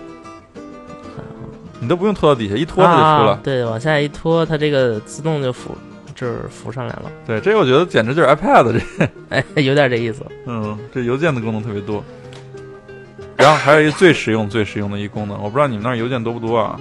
[1.81, 3.33] 你都不用拖到底下，一拖它就出了。
[3.33, 3.41] 啊。
[3.43, 5.77] 对，往下一拖，它这个自动就浮，
[6.15, 7.11] 就是浮上来了。
[7.27, 10.25] 对，这个我觉得简直就是 iPad 这， 哎，有点这意思。
[10.47, 12.05] 嗯，这邮件的功能特别多。
[13.37, 16.79] 然后还有一个最实用、最实用的一个功能，我不知道你们那儿邮件多不多啊？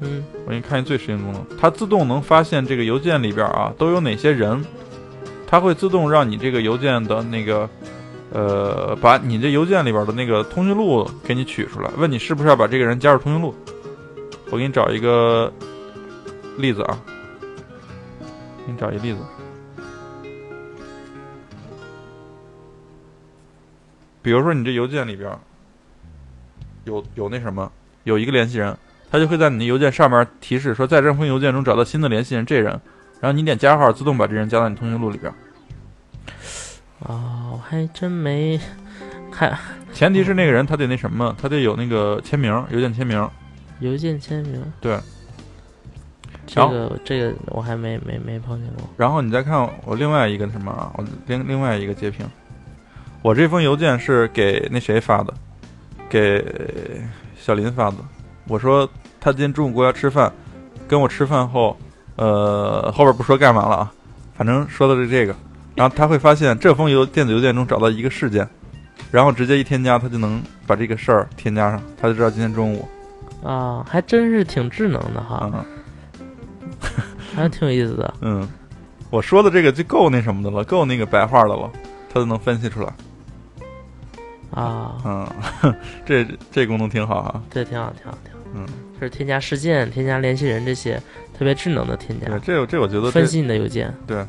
[0.00, 4.64] 嗯，我给你看一最实用功能，它自动能发现这个邮件里边啊都有哪些人，
[5.46, 7.68] 它会自动让你这个邮件的那个，
[8.32, 13.54] 呃，把你这邮件里边的那个通讯录给你取出来，问你是不是要把这个人加入通讯录。
[14.50, 15.52] 我给你找一个
[16.56, 16.98] 例子啊，
[18.66, 19.18] 给你找一例子，
[24.22, 25.30] 比如说你这邮件里边
[26.84, 27.70] 有有那什么，
[28.04, 28.76] 有一个联系人。
[29.10, 32.78] 他就会在你的邮件上面提示说，在这封邮件中找到新的联系人这人，
[33.20, 35.32] 然后你点加号，自动把这人加到你通讯录里边。
[36.98, 38.60] 哦，我还真没
[39.32, 39.58] 看
[39.94, 43.26] 前提是那个人他得那什么，他得有那个签名，邮件签名。
[43.80, 44.62] 邮件签名。
[44.80, 44.98] 对。
[46.50, 48.88] 这个这个我还没没没碰见过。
[48.96, 52.24] 然后你再看我另外一个什么啊，我另另外一个截屏，
[53.20, 55.34] 我这封邮件是给那谁发的，
[56.08, 56.42] 给
[57.38, 57.96] 小林发的。
[58.46, 58.88] 我说
[59.20, 60.32] 他今天中午过来吃饭，
[60.88, 61.76] 跟我吃饭后，
[62.16, 63.92] 呃，后边不说干嘛了啊，
[64.34, 65.36] 反正说的是这个。
[65.74, 68.48] 然后他会发现这封邮电子邮件中找到一个事件，
[69.10, 72.88] 然后直接一添加，他就能把这个事儿添加上，他就知道今天中午。
[73.42, 75.64] 啊，还真是挺智能的哈，嗯，
[77.34, 78.14] 还挺有意思的。
[78.20, 78.48] 嗯，
[79.10, 81.70] 我说的这个就够那什么的了，够那个白话的了，
[82.08, 82.92] 它都能分析出来。
[84.50, 85.74] 啊，嗯，
[86.04, 87.42] 这这功能挺好啊。
[87.50, 88.38] 对，挺好，挺好，挺好。
[88.54, 91.00] 嗯，就是添加事件、添加联系人这些
[91.36, 92.26] 特别智能的添加。
[92.26, 93.94] 对，这这我觉得分析你的邮件。
[94.06, 94.24] 对。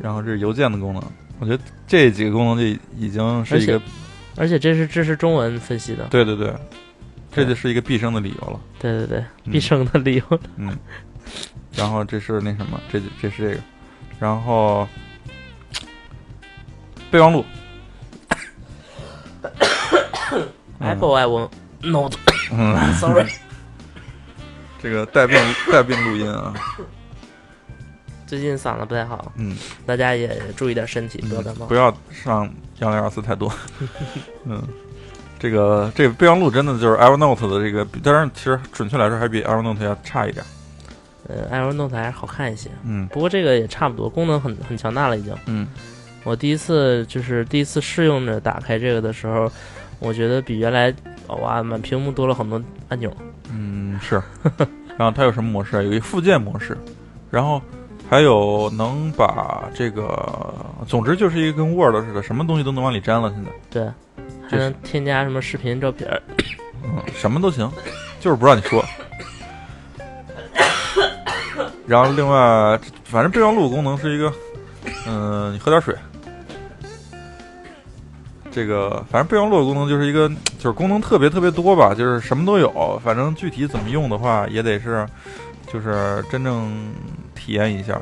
[0.00, 1.02] 然后这是邮件的功能，
[1.38, 3.80] 我觉得这几个功能就已经是一个，
[4.36, 6.04] 而且这是支持中文分析的。
[6.10, 6.52] 对对对，
[7.34, 8.60] 这就是一个必生的理由了。
[8.78, 10.40] 对对对，必生的理由。
[10.56, 10.76] 嗯。
[11.74, 13.60] 然后这是那什么，这这是这个，
[14.20, 14.86] 然后
[17.10, 17.44] 备忘录。
[20.78, 21.50] Apple I w o
[21.82, 22.14] n not。
[22.52, 23.26] 嗯， Sorry。
[24.82, 25.38] 这个带病
[25.70, 26.52] 带病录音啊。
[28.26, 31.66] 最近嗓子不太好，嗯，大家也注意点身体，不要感冒。
[31.66, 33.52] 不要上幺零二四太多。
[34.44, 34.62] 嗯，
[35.42, 40.44] 这个这个备忘录真的就是 Evernote 的这个，当然其实准确来说还比 Evernote 要差一点。
[41.26, 42.70] 呃，Evernote 还是好看一些。
[42.84, 45.34] 嗯，不过这个也差不多，功能很很强大了已经。
[45.46, 45.66] 嗯，
[46.22, 49.50] 我第一次就是第一次试用着打开这个的时候，
[49.98, 50.94] 我觉得比原来
[51.26, 53.12] 哇满屏幕多了很多按钮。
[53.50, 54.22] 嗯，是。
[54.96, 55.82] 然后它有什么模式啊？
[55.82, 56.78] 有一附件模式，
[57.32, 57.60] 然后
[58.08, 60.54] 还有能把这个，
[60.86, 63.28] 总之就是一个跟 Word 似的，什么东西都能往里粘了。
[63.30, 63.90] 现在对，
[64.52, 66.06] 还能添加什么视频、照片，
[66.84, 67.72] 嗯，什么都行，
[68.20, 68.84] 就是不让你说。
[71.88, 74.30] 然后另外，反正备忘录功能是一个，
[75.06, 75.96] 嗯，你喝点水。
[78.50, 83.00] 这个反正备忘录的功能就是一个，就是功能特别特别多吧，就是什么都有。
[83.02, 85.06] 反正具体怎么用的话，也得是，
[85.72, 86.70] 就是真正
[87.34, 87.98] 体验一下，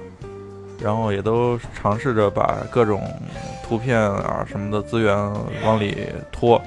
[0.82, 3.08] 然后也都尝试着把各种
[3.70, 5.16] 图片啊什么的资源
[5.62, 6.60] 往里拖，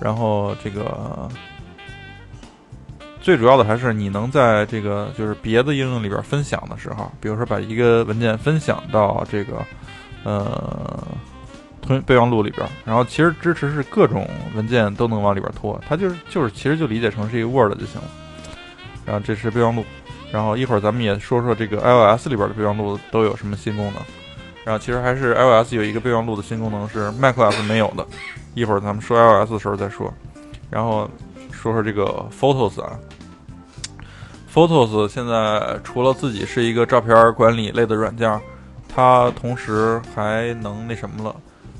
[0.00, 1.28] 然后这个
[3.20, 9.62] 最主要的还是你能在这个就是别的应用里边分享的时候，比如说把一个文件分享到这个
[10.24, 11.04] 呃。
[12.06, 18.08] 备忘录里边，然后其实支持是各种文件都能往里边拖，它就是就是其实就理解成是一个 Word 就行了。
[19.04, 19.84] 然后这是备忘录，
[20.32, 24.02] 然后一会儿咱们也说说这个 iOS 里边的备忘录都有什么新功能。
[24.64, 28.06] 然后其实还是 iOS 有一个备忘录的新功能是 macOS 没有的，
[28.54, 30.12] 一会儿咱们说 iOS 的时候再说。
[30.70, 31.08] 然后
[31.52, 32.98] 说说这个 Photos 啊
[34.52, 38.40] ，Photos 现在除了自己是一个照片管理类的软件，
[38.88, 41.36] 它同时还能那什么了。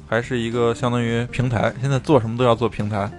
[0.07, 3.11] 还是一个相当于平台，现在做什么都要做平台。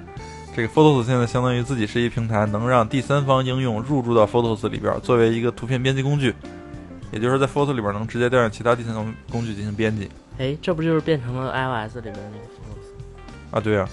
[0.56, 6.34] 这个 Photos 现在相当于自己是一平台，能让第三方应用入驻到 Photos 里边，作为一个图片编辑工具。
[7.15, 10.10] 也就是在 Photos 里边能直接调用其他第三方工具进行编辑。
[10.38, 13.60] 哎，这不就是变成了 iOS 里边那个 Photos 啊？
[13.62, 13.89] 对啊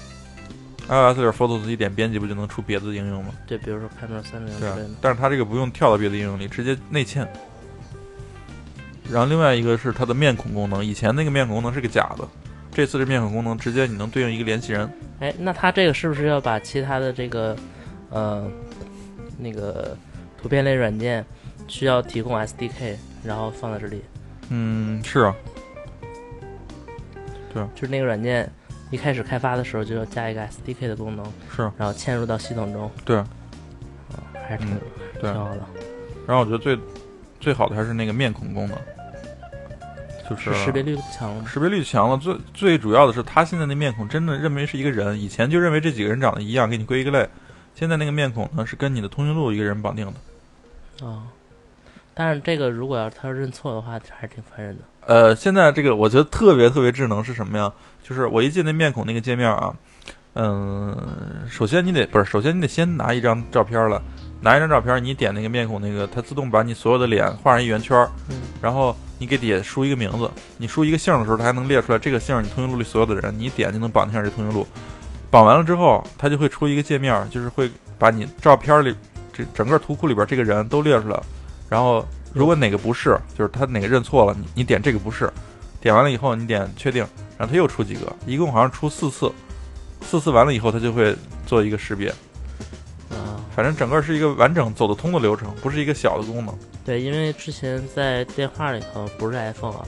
[0.89, 3.33] ，iOS 里边 Photos 一点编辑不就能出别的应用吗？
[3.47, 7.25] 对，比如说 Camera 三零之类的，但是它这个不用跳到别的应用里，直接内嵌。
[9.09, 12.29] 然后另外一个是它的面孔功能，以前那个面孔功能是个假的。
[12.75, 17.55] 这次这面孔功能直接你能对应一个联系人，哎，那它这个是不是要把其他的这个，
[18.09, 18.51] 呃，
[19.39, 19.95] 那个
[20.41, 21.23] 图片类软件
[21.69, 24.03] 需要提供 SDK，然后放在这里，
[24.51, 25.35] 嗯，是啊，
[27.53, 28.51] 对就是那个软件
[28.91, 33.23] 一开始开发的时候就要加一个 SDK 的功能，是，然后嵌入到系统中，对，
[34.35, 34.79] 还是挺、
[35.21, 35.61] 挺好的。
[36.27, 36.79] 然后我觉得最
[37.41, 38.79] 最好的还是那个面孔功能，
[40.29, 40.53] 就是。
[40.55, 41.45] 是识别率强了？
[41.47, 47.29] 识别率强了，最最主要的是，他现在那面孔真的认为是一个人，以前就认为这几个人长得一样，给你归一个类。
[47.75, 51.07] 现在那个面孔呢，是跟你的通讯录一个人绑定的。
[51.07, 51.27] 啊、
[52.15, 54.83] 但是这个如果要是他认错的话，还是挺烦人的。
[55.07, 57.73] 呃，现在这个我觉得特别特别智能是什么呀？
[58.03, 59.75] 就是我一进那面孔那个界面啊，
[60.35, 60.97] 嗯，
[61.49, 64.01] 首先你得不是，首先你得先拿一张照片了，
[64.41, 74.67] 拿一张照片，你点那个面孔那个，它自动把你所有的脸画上一圆圈儿，嗯然后你给底下输一个名字，你输一个姓的时候，它还能列出来这个姓儿你通讯录里所有的人，你一点就能绑定上这通讯录。
[75.31, 78.95] 绑完了之后，它就会出一个界面，就是会把你照片里
[79.33, 81.19] 这整个图库里边这个人都列出来，
[81.73, 85.33] 然后如果哪个不是，就是他哪个认错了，你你点这个不是，
[85.81, 87.01] 点完了以后你点确定，
[87.39, 89.33] 然后他又出几个，一共好像出四次，
[90.03, 92.11] 四次完了以后他就会做一个识别，
[93.09, 96.55] 啊、反正整个是一个完整走得通的流程，不是一个小的功能。
[96.85, 99.87] 对，因为之前在电话里头不是 iPhone 啊，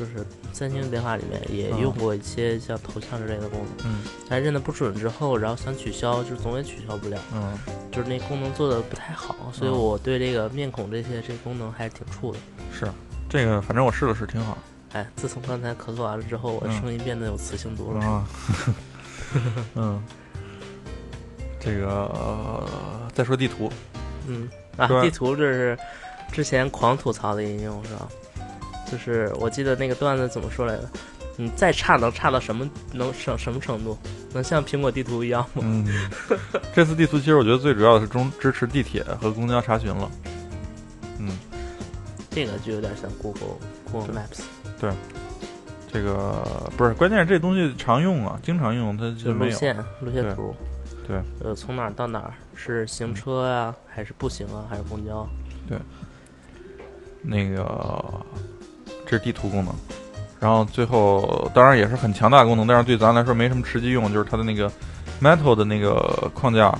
[0.00, 1.80] 就是三星的电话里面也嗯。
[1.80, 4.02] 用过一些像头像之类的功能，嗯。
[4.28, 7.56] 但认的不准之后，然后想取消，就总也取消不了，嗯，
[7.90, 9.78] 就是那功能做的不太好，所以嗯。
[9.78, 12.38] 我对这个面孔这些这个功能还是挺怵的。
[12.72, 12.88] 是
[13.28, 14.56] 这个，反正我试了试，挺好。
[14.92, 18.04] 哎，自从刚才咳嗽完了之后，我声音变得有磁性多了。
[18.04, 18.24] 啊，
[19.76, 20.02] 嗯，
[21.60, 22.68] 这个、呃
[23.12, 23.70] 再说地图，
[24.26, 24.48] 嗯。
[24.76, 25.76] 啊，地图这是
[26.30, 28.08] 之前狂吐槽的应用是吧？
[28.90, 30.88] 就是我记得那个段子怎么说来着？
[31.40, 33.96] 你再差能差到什么能什什么程度？
[34.34, 35.62] 能像苹果地图一样吗？
[35.62, 36.10] 嗯，
[36.74, 40.10] 这次地图其实我觉得最主要的是中支持地铁和公交查询了。
[41.18, 41.38] 嗯，
[42.30, 43.56] 这个就有点像 Google
[43.92, 44.40] Google Maps，
[44.80, 44.90] 对
[45.92, 46.44] 这个
[46.76, 49.32] 不是，关键是这东西常用啊，经常用，它就就。
[49.32, 50.54] 路线路线图。
[51.06, 52.34] 对，呃，从哪儿到哪儿？
[52.54, 54.66] 是行车呀、还是步行啊？
[54.68, 55.26] 还是公交？
[55.68, 55.78] 对
[57.22, 57.64] 那个
[59.10, 59.74] 这是地图功能，
[60.38, 64.70] 然后最后当然也是很强大的功能，但是对咱来说没什么实际用，就是它的那个
[65.22, 66.78] Metal 的那个框架，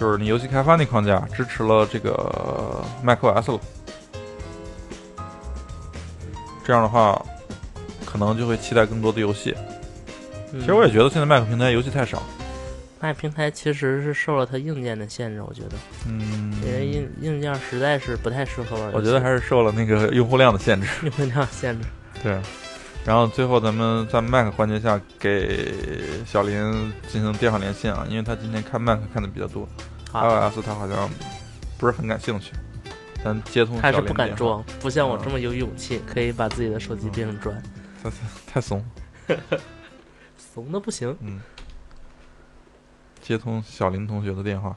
[0.00, 3.60] 就是你游戏开发那框架支持了这个 macOS 了。
[6.64, 7.22] 这样的话，
[8.06, 9.54] 可能就会期待更多的游戏。
[10.50, 12.22] 其其实我也觉得现在 Mac 平台游戏太少。
[13.00, 15.76] Mac 平台其实是受了它硬件的限制，我觉得，
[16.06, 16.47] 嗯，因
[16.78, 18.92] 为硬硬件实在是不太适合玩。
[18.92, 20.88] 我觉得还是受了那个用户量的限制。
[21.02, 21.86] 用户量限制。
[22.22, 22.40] 对，
[23.04, 25.72] 然后最后咱们在 Mac 环节下给
[26.26, 29.68] 小林进行电话连线啊，因为他今天看 Mac 看的比较多
[30.10, 31.08] 好，，iOS 他好像
[31.78, 32.52] 不是很感兴趣。
[33.24, 37.62] 咱接通还是不敢装，不像我嗯这么有勇气，可以把自己的手机变成砖，
[38.46, 38.84] 太怂。
[40.36, 41.16] 怂的不行。
[41.20, 41.40] 嗯，
[43.20, 44.76] 接通小林同学的电话。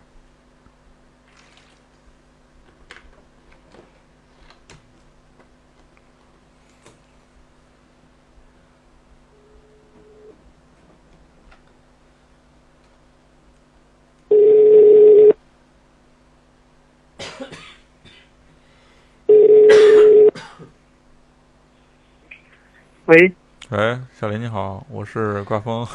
[23.12, 23.34] 喂，
[23.72, 25.86] 喂，小林你好，我是挂风。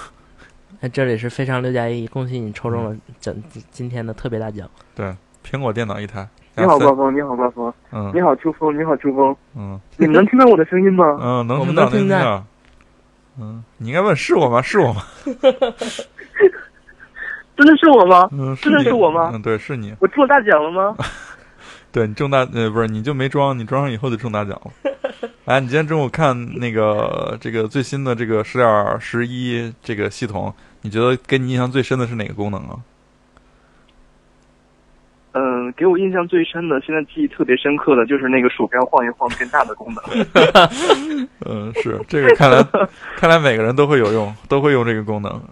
[0.82, 4.68] 哎，这里是非常六加一，恭喜你抽中了今今天的特别大奖。
[4.94, 6.28] 对，苹果电脑一台。
[6.56, 11.06] 你好，加三刮风，你好，刮风，嗯你好，秋风，你好，秋风，嗯你们能听到我的声音吗？
[11.18, 12.18] 嗯，能我听到，听见。
[13.40, 14.60] 嗯，你应该问是我吗？
[14.60, 15.00] 是我吗？
[17.56, 18.28] 真的是我吗？
[18.32, 19.96] 嗯，真的是我吗嗯，对，是你。
[20.00, 20.94] 我中了大奖了吗？
[21.96, 24.70] 对你中大呃不是你就没装，你装上以后就中大奖了。
[25.46, 32.76] 哎，你今天中午看那个这个最新的这个十点十一这个系统，你觉得给你印象最深的是哪个功能啊？
[35.32, 40.04] 嗯，给我印象最深的，现在记忆特别深刻的就是那个鼠标晃一晃变大的功能。
[41.48, 42.62] 嗯，是这个看来
[43.16, 45.42] 看来每个人都会有用，都会用这个功能。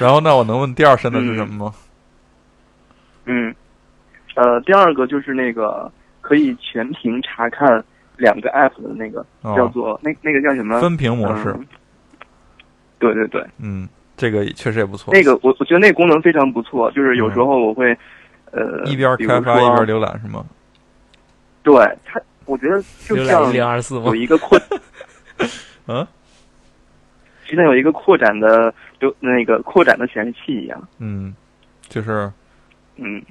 [0.00, 1.74] 然后那我能问第二深的是什么吗？
[3.26, 3.54] 嗯，
[4.34, 7.82] 呃，第二个就是那个可以全屏查看
[8.16, 10.80] 两个 app 的那个，叫哦，做那那个叫什么？
[10.80, 11.50] 分屏模式。
[11.50, 11.66] 嗯
[13.00, 15.12] 对对对，嗯，这个确实也不错。
[15.12, 17.94] 那个我我觉得那个功能非常不错，就是有时候我会，
[18.50, 20.46] 呃，一边开发一说边浏览是吗？
[21.62, 24.14] 对它，我觉得就像零二四有？
[24.14, 24.58] 一个扩，
[25.86, 26.06] 嗯
[27.46, 30.88] 就像有一个扩展的就那个扩展的显示器一样。
[30.98, 31.34] 嗯，
[31.88, 32.30] 就是
[32.96, 33.22] 嗯，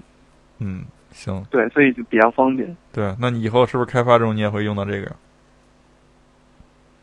[0.60, 2.76] 嗯，行，对，所以就比较方便。
[2.92, 5.12] 对，那你以后是不是开发中你也会用到这个呀？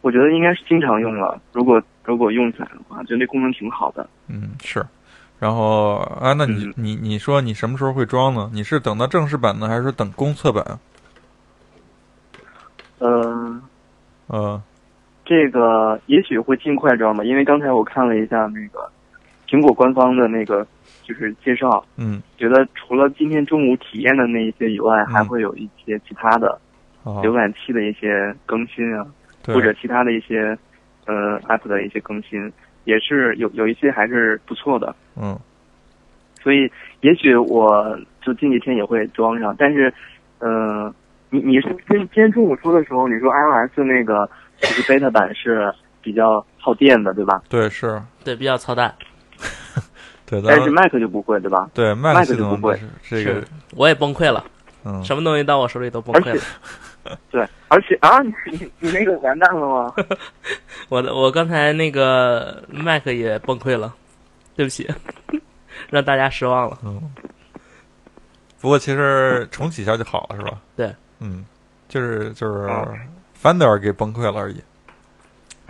[0.02, 4.08] 我觉得应该是经常用了，如果如果用起来的话，就那功能挺好的。
[4.28, 4.84] 嗯，是。
[5.38, 8.50] 然后啊，那你嗯你你说你什么时候会装呢？
[8.52, 10.78] 你是等到正式版呢，还是说等公测版？
[12.98, 13.62] 嗯、
[14.26, 14.62] 呃，
[15.24, 18.90] 这个也许会尽快装吧，因为刚才我看了一下那个
[19.48, 20.66] 苹果官方的那个
[21.10, 26.56] 就是介绍，嗯，觉得除了今天中午体验的那一些以外，嗯还会有一些其他的，
[27.04, 29.04] 浏览器的一些更新啊，
[29.42, 30.56] 对或者其他的一些
[31.06, 32.52] 呃 app 的一些更新，
[32.84, 34.94] 也是有有一些还是不错的。
[35.20, 35.36] 嗯
[36.42, 39.92] 所以也许我就近几天也会装上，但是，
[40.38, 40.90] 呃，
[41.28, 44.26] 你你是今今天中午说的时候，你说 iOS 那个
[44.58, 47.42] 就是 beta 版是比较耗电的，对吧？
[47.50, 48.94] 对是，对，比较操蛋。
[50.46, 51.68] 但是们 Mac 就不会，对吧？
[51.72, 53.42] 对 Mac 系统就不会这个，
[53.74, 54.44] 我也崩溃了，
[54.84, 57.18] 嗯，什么东西到我手里都崩而且溃了。
[57.30, 59.94] 对，而且啊，你你你那个完蛋了吗？
[60.90, 63.94] 我的我刚才那个 Mac 也崩溃了，
[64.54, 64.86] 对不起，
[65.88, 66.78] 让大家失望了。
[66.84, 67.00] 嗯，
[68.60, 70.60] 不过其实重启一下就好了，是吧？
[70.76, 71.44] 对，嗯，
[71.88, 72.86] 就是就是啊
[73.42, 74.62] Finder 给崩溃了而已。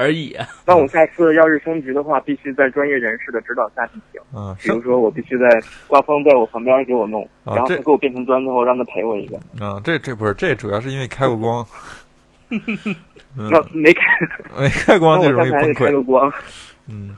[0.01, 0.35] 而已，
[0.67, 4.21] 那我下次要是升级的话，必须在专业人士的指导下进行。
[4.35, 5.47] 嗯，比如说，我必须在
[5.87, 9.37] 刮风在我旁边给我弄，啊然后他给我变成砖之后，让他赔我一个。
[9.65, 11.67] 啊，这这不是这主要是因为开过光，
[12.51, 12.59] 嗯
[13.51, 14.03] 那，没开，
[14.59, 15.93] 没开光就我容易崩刚才也开溃。
[15.93, 16.33] 个光。
[16.89, 17.15] 嗯，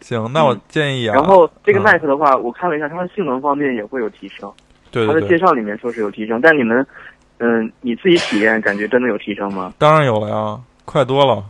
[0.00, 4.52] 行，那我建议啊，然后这个嗯 Mac 的话，我看了一下，它的性能方面也会有提升。
[4.90, 6.86] 对它的介绍里面说是有提升，但你们，
[7.38, 9.72] 嗯、你自己体验感觉真的有提升吗？
[9.78, 11.44] 当然有了呀，快多了，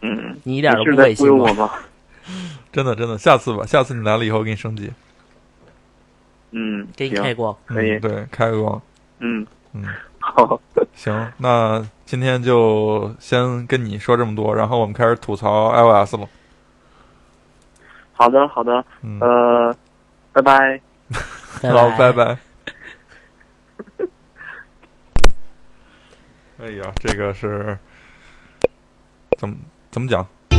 [0.00, 1.70] 嗯，你一点都不心我吗？
[2.72, 4.92] 真的真的，下次吧，下次你来了以后给你升级。
[6.50, 8.82] 嗯，给你行开光，可以嗯，对，开个光。
[9.18, 9.84] 嗯，嗯，
[10.20, 10.60] 好，
[10.94, 16.28] 行，那今天就先跟你说这么多，然后我们开始吐槽 iOS 了。
[18.12, 19.76] 好的，好的，嗯，呃，
[20.32, 20.80] 拜拜。
[21.62, 22.38] 好，拜拜。
[26.66, 27.78] 哎呀，这个是
[29.38, 29.54] 怎么
[29.92, 30.26] 怎么讲？
[30.50, 30.58] 嗯，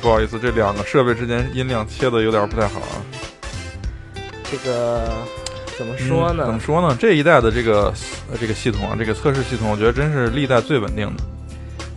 [0.00, 3.04] 不好意思，这两个设备之间音量切的有点不太好啊。
[4.50, 5.10] 这个
[5.76, 6.58] 怎么说嗯怎么？
[6.58, 6.96] 说呢？
[6.98, 7.92] 这一代的这个
[8.32, 11.22] 呃这个系统啊，这个测试系统，我觉得真是历代最稳定的。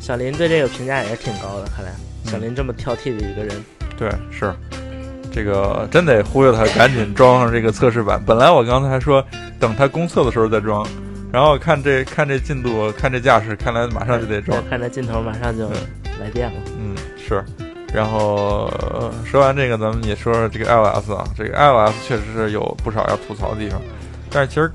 [0.02, 1.92] 小林对这个评价也是挺高的，看来
[2.26, 3.64] 嗯小林这么挑剔的一个人，
[3.98, 4.54] 对，是
[5.32, 8.22] 这个真得忽悠他赶紧装上这个测试版。
[8.26, 9.26] 本来我刚才还说
[9.62, 10.86] 等他公测的时候再装，
[11.32, 14.70] 然后看这看这进度，看这架势，看来马上就得装我。
[14.70, 15.70] 看这镜头马上就
[16.20, 16.56] 来电了。
[16.80, 17.44] 嗯，是。
[17.94, 23.82] 然后、呃说完这个，咱们也说说这个 iOS 啊，这个 iOS 确实是有不少要吐槽的地方，
[24.30, 24.70] 但是其实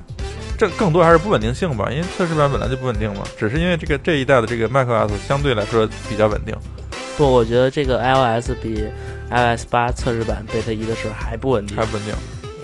[0.57, 6.55] 这更多还是不稳定性吧，因为测试版本来就不稳定嘛，只是因为这个这一代的这个 macOS 相对来说比较稳定。
[7.15, 8.83] 不，我觉得这个 iOS 比
[9.29, 11.85] iOS 八测试版 beta 一的时候还不稳定还。
[11.85, 12.13] 不稳定，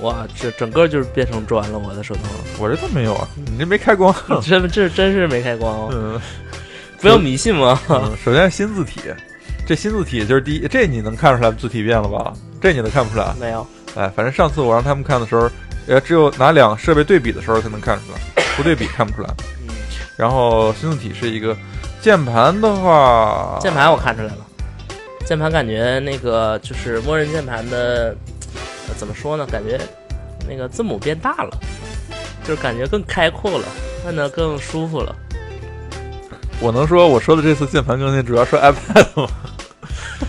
[0.02, 2.22] 哇，这整个就是变成砖了，我的手头。
[2.58, 4.14] 我这都没有啊，你这没开光。
[4.42, 6.22] 这这真是没开光哦，嗯，
[7.02, 7.80] 不要迷信嘛。
[7.90, 9.02] 嗯首先是新字体，
[9.66, 12.34] 这新字体就是第一，这你能看出来字体变了吧？
[12.62, 13.34] 这你都看不出来。
[13.40, 15.50] 没有，哎，反正上次我让他们看的时候，
[15.88, 19.30] 呃，只有拿两个设备对比的时候才能看出来，不对比看不出来。
[19.62, 19.74] 嗯，
[20.18, 21.56] 然后新字体是一个
[22.02, 24.46] 键盘的话，键盘我看出来了，
[25.26, 28.39] 键盘感觉那个就是默认键盘的，呃
[28.98, 29.46] 怎么说呢？
[29.46, 29.80] 感觉
[30.48, 31.58] 那个字母变大了，
[32.44, 33.66] 就是感觉更开阔了，
[34.04, 35.16] 看着更舒服了。
[36.62, 39.30] 我能说我说的这次键盘更新主要是 iPad 吗？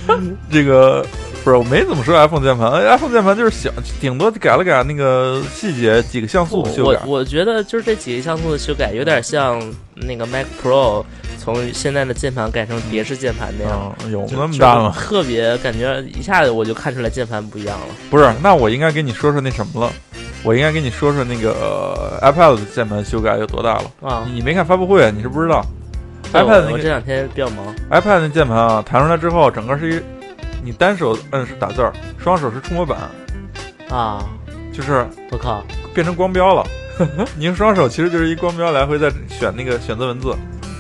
[0.51, 1.05] 这个
[1.43, 7.01] 不是我没怎么说 iPhone 键盘哎，iPhone 键盘就是小，顶多改了改那个细节，几个像素的修改。
[7.07, 9.59] 我我觉得就是这几个像素的修改，有点像
[9.95, 11.03] 那个 Mac Pro
[11.39, 13.97] 从现在的键盘改成别式键盘那样。
[14.05, 14.95] 嗯，有那么大吗？
[14.95, 17.87] 特别感觉一下子我就看出来键盘不一样了。
[18.11, 19.93] 不是，那我应该跟你说说那什么了。
[20.43, 23.85] 我应该跟你说说那个、呃 iPad 的键盘修改有多大了。
[24.03, 25.65] 啊你，没看发布会，你是不知道。
[26.33, 30.01] iPad 那个我我这两天比较忙，iPad 那键盘啊，弹出来之后，整个是一，
[30.63, 32.99] 你单手摁是打字儿，双手是触摸板，
[33.89, 34.25] 啊，
[34.73, 36.65] 就是我靠，变成光标了。
[37.37, 40.35] 你用双手其实就是一光标来回在选那个选择文字。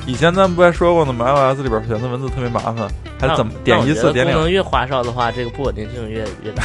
[0.06, 2.88] 以前咱们不还说过呢吗？iOS 里边选择文字特别麻烦，
[3.18, 6.64] 还那怎么点一次点两功能越花哨的话，这个不稳定性越越大。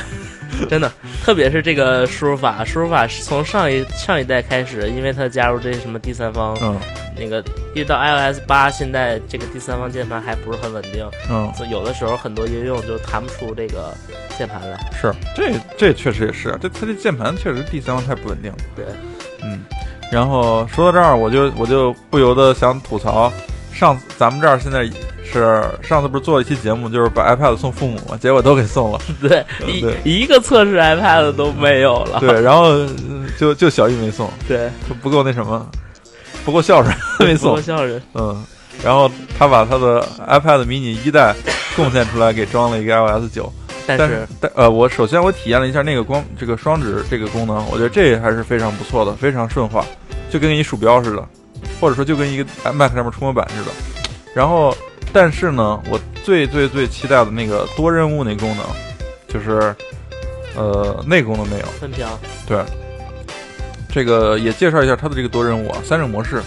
[0.69, 0.89] 真的，
[1.21, 6.79] 特别是这个输入法，输入法是从上一上一代开始，因为它加入这什么第三方，嗯
[7.17, 13.93] 那个一直到 iOS 八，现在这个第三方键盘还不是很稳定，嗯，所以有的时候很多应用就弹不出这个
[14.38, 14.77] 键盘来。
[14.93, 18.57] 是这这确实也是，这它这键盘确实第三方太不稳定了。
[18.77, 18.86] 对，
[19.43, 19.61] 嗯，
[20.12, 23.32] 然后说到这儿，我就我就不由得想吐槽，
[23.74, 24.89] 上次咱们这儿现在
[25.24, 28.99] 是上次不是做了一期节目，就是把 iPad 送父母嘛，结果都给送了。
[29.22, 32.20] 对，一对一个测试 iPad 都没有了。
[32.20, 34.70] 对，然后嗯就就小玉没送，对，
[35.01, 35.68] 不够那什么，
[36.45, 38.01] 不够孝顺，没送不够孝顺。
[38.14, 38.45] 嗯，
[38.84, 41.36] 然后他把他的 iPad mini 一代
[41.76, 43.51] 贡献出来，给装了一个 iOS 九。
[43.88, 49.86] 但但是但呃，我首先我体验了一下那个光这个双指这个功能，我觉得这还是非常不错的，非常顺滑，
[50.29, 51.27] 就跟一鼠标似的，
[51.79, 53.71] 或者说就跟一个 Mac 上面触摸板似的。
[54.33, 54.75] 然后，
[55.13, 58.65] 但是呢，我最最最期待的那个多任务那功能，
[59.27, 59.75] 就是
[60.55, 61.65] 呃那个功能没有。
[61.79, 62.05] 分屏，
[62.47, 62.57] 对，
[63.89, 66.41] 这个也介绍一下它的这个多任务啊，三种模式，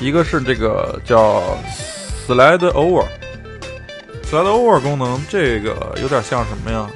[0.00, 1.42] 一个是这个叫
[2.28, 3.06] Slide Over。
[4.34, 6.90] Slide Over 功能，这个有点像什么呀？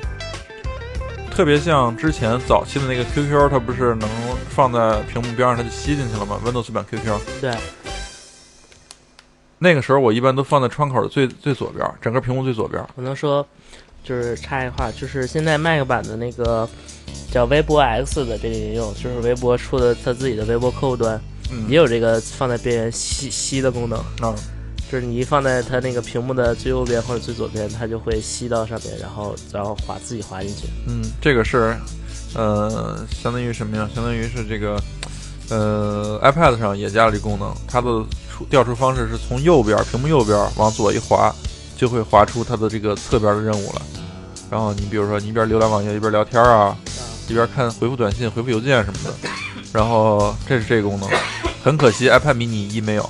[1.31, 4.09] 特别像之前早期的那个 QQ，它不是能
[4.49, 7.55] 放在屏幕边上，它就吸进去了吗？Windows 版 QQ，对，
[9.57, 12.85] 那个时候我一般都放在窗口的最最左边，整个屏幕最左边。
[12.97, 13.47] 我能说，
[14.03, 16.69] 就是插一话，就是现在 Mac 版的那个
[17.31, 21.21] 叫微博 X 的这个应用，就是微博出的它自己的微博客户端，
[21.53, 23.97] 嗯也有这个放在边缘吸吸的功能。
[24.23, 24.35] 啊，
[24.91, 30.67] 就是你一放在它那个屏幕的最右边或者最左边，它就会吸到上面，然后然后滑自己滑进去。
[30.87, 31.77] 嗯，这个是，
[32.35, 33.89] 呃，相当于什么呀？
[33.95, 34.83] 相当于是这个，
[35.51, 37.89] 呃，iPad 上也加了这功能，它的
[38.31, 41.35] 出调出方式是从右边屏幕右边往左一滑，
[41.77, 43.83] 就会滑出它的这个侧边的任务了。
[44.51, 46.75] 然后你比如说你一边浏览网页一边聊天啊，
[47.29, 49.29] 一边看回复短信、回复邮件什么的。
[49.71, 51.11] 然后这是这个功能，
[51.63, 53.07] 很可惜 iPad mini 一没有。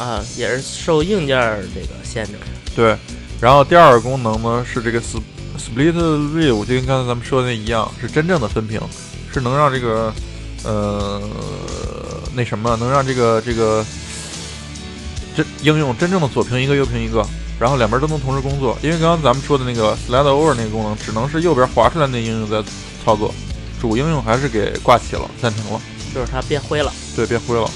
[0.00, 2.32] 啊，也是受硬件儿这个限制。
[2.74, 2.96] 对，
[3.38, 5.20] 然后第二个功能呢是这个 sp-
[5.58, 8.80] split view，就跟刚才咱们说的那一样，是真正的分屏，
[9.30, 10.10] 是能让这个
[10.64, 11.20] 呃
[12.34, 13.84] 那什么，能让这个这个
[15.36, 17.22] 真应用真正的左屏一个，右屏一个，
[17.58, 18.78] 然后两边都能同时工作。
[18.82, 22.64] 因为刚刚咱们说的那个 slide over 那个功能，只能是右边滑出来那应用在
[23.04, 23.34] 操作，
[23.78, 25.78] 主应用还是给挂起了，暂停了。
[26.14, 27.70] 就是它变灰了，对，变灰了。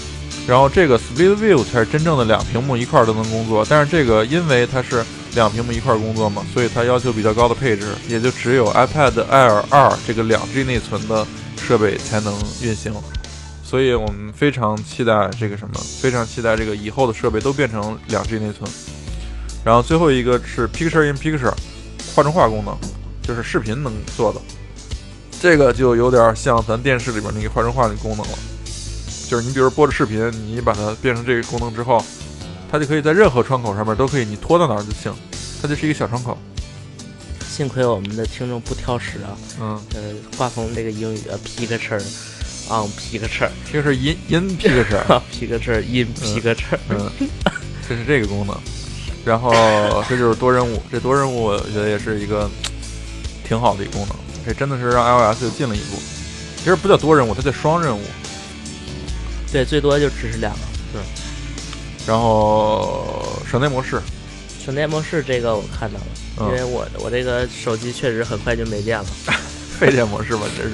[0.47, 5.03] 然后这个 Split View 才是真正的两屏幕一块儿都能工作，但是这个因为它是
[5.35, 11.27] 两屏幕一块儿工作嘛，所以它要求比较高的配置，也就只有 iPad Air 2这个两 G 内存的
[11.57, 12.95] 设备才能运行。
[13.65, 18.71] 所以我们非常期待这个什么，非常期待这个以后的设备都变成两 G 内存。
[19.65, 21.55] 然后最后一个是 Picture in Picture
[22.15, 22.77] 画中画功能，
[23.23, 24.41] 就是视频能做的，
[25.41, 28.39] 这个就有点像咱电视里边那个画中画的功能了。
[29.29, 32.05] 就是你比如播着视频，你把它变成这个功能之后，
[32.71, 35.15] 它就可以在任何窗口上面都可以，你拖到哪儿就行，
[35.61, 36.37] 它就是一个小窗口。
[37.49, 40.03] 幸亏我们的听众不挑食啊，嗯，呃，
[40.37, 42.03] 画风这个英语啊，picture
[42.69, 47.11] on picture 这个是音音 picture，picture in picture，嗯，
[47.89, 48.57] 这是这个功能。
[49.25, 49.53] 然后
[50.09, 52.51] 这就是多任务，这多任务我觉得也是一个
[53.47, 55.97] 挺好的一个功能，这真的是让 iOS 又进了一步。
[56.59, 58.03] 其实不叫多任务，它叫双任务。
[59.55, 60.59] 对，最多就支持两个。
[60.93, 61.01] 对
[62.05, 64.03] 然后省内模式，
[64.65, 66.07] 省电模式这个我看到了，
[66.41, 69.07] 嗯因为我我这个手机确实很快就没电了。
[69.79, 70.73] 费电模式吧，这是。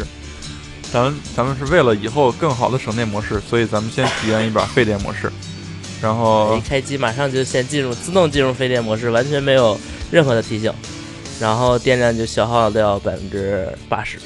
[0.90, 5.30] 咱们咱们是为了以后更好的省电模式，所以咱们先体验一把费电模式。
[6.00, 9.78] 然后 一开机马上就先进入自动进入非电模式，完全没有
[10.10, 10.72] 任何的提醒，
[11.38, 14.18] 然后电量就消耗掉百分之八十。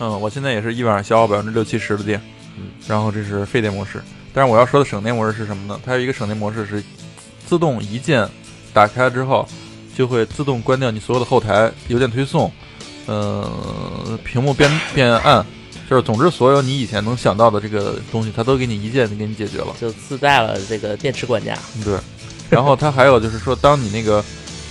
[0.00, 2.20] 嗯，我现在也是一晚上消耗百分之六七十的电，
[2.56, 4.02] 嗯，然后这是费电模式。
[4.32, 5.80] 但是我要说的省电模式是什么呢？
[5.84, 6.82] 它有一个省电模式是
[7.46, 8.28] 自动一键
[8.72, 9.48] 打开之后，
[9.96, 12.50] 就会自动关掉你所有的后台邮件推送，
[13.06, 15.44] 呃，屏幕变变暗，
[15.88, 19.74] 就是总之所有你以前能想到的这个东西，它都给你一键就给你解决了。
[19.80, 21.58] 就自带了这个电池管家。
[21.84, 21.98] 对，
[22.48, 24.24] 然后它还有就是说，当你那个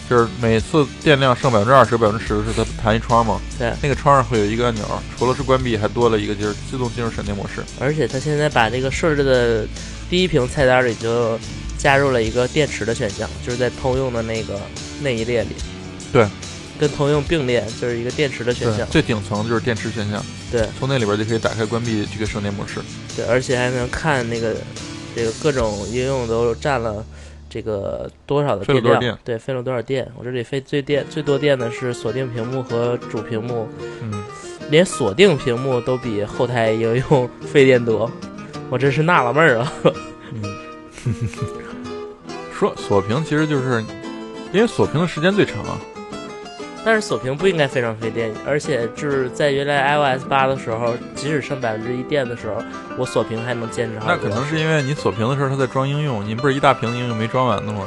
[0.09, 4.83] 就是每次电量剩百分之二十、百分之十的时候，它弹一窗嘛，对，那个窗上会有一个按钮，
[5.15, 7.61] 除了是关闭，还多了一个就是自动进入省电模式。
[7.79, 9.67] 而且它现在把这个设置的
[10.09, 11.37] 第一屏菜单里就
[11.77, 14.59] 加入了一个电池的选项，就是在通用的那个
[14.99, 15.49] 那一列里。
[16.11, 16.27] 对，
[16.79, 18.87] 跟通用并列，就是一个电池的选项。
[18.89, 22.79] 最顶层就是电池选项，对从那里边就可以打开关闭这个省电模式。
[23.15, 24.55] 对，而且还能看那个
[25.15, 27.05] 这个各种应用都占了
[27.49, 30.09] 这个多少的电量，对，费了多少电。
[30.17, 33.67] 我这里费最电最多电的是锁定屏幕和主屏幕，
[34.01, 34.23] 嗯，
[34.69, 38.09] 连锁定屏幕都比后台应用 费电多，
[38.69, 39.73] 我真是纳了闷儿了。
[42.53, 43.83] 说锁屏其实就是
[44.53, 45.79] 因为锁屏的时间最长啊。
[46.85, 52.61] 但是锁屏不应该非常费电，而且就是在原来 iOS 八的时候，即使剩百分之一电的时候，
[52.97, 54.17] 我锁屏还能坚持好那。
[54.17, 57.85] 可能是因为你锁屏的时候它在装应用，你不是一大屏的应用没装完的吗？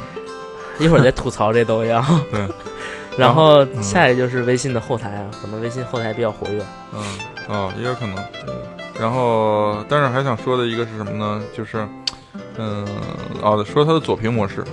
[0.79, 2.03] 一会儿再吐槽这都要。
[2.31, 2.47] 对。
[3.17, 6.63] 然后嗯下一个就是微信的后台啊，可能微信后台比较活跃。
[6.95, 7.03] 嗯，
[7.47, 8.15] 哦，也有可能。
[8.99, 11.41] 然后，但是还想说的一个是什么呢？
[11.55, 11.87] 就是，
[12.57, 12.87] 嗯，
[13.41, 14.63] 哦，说它的左屏模式，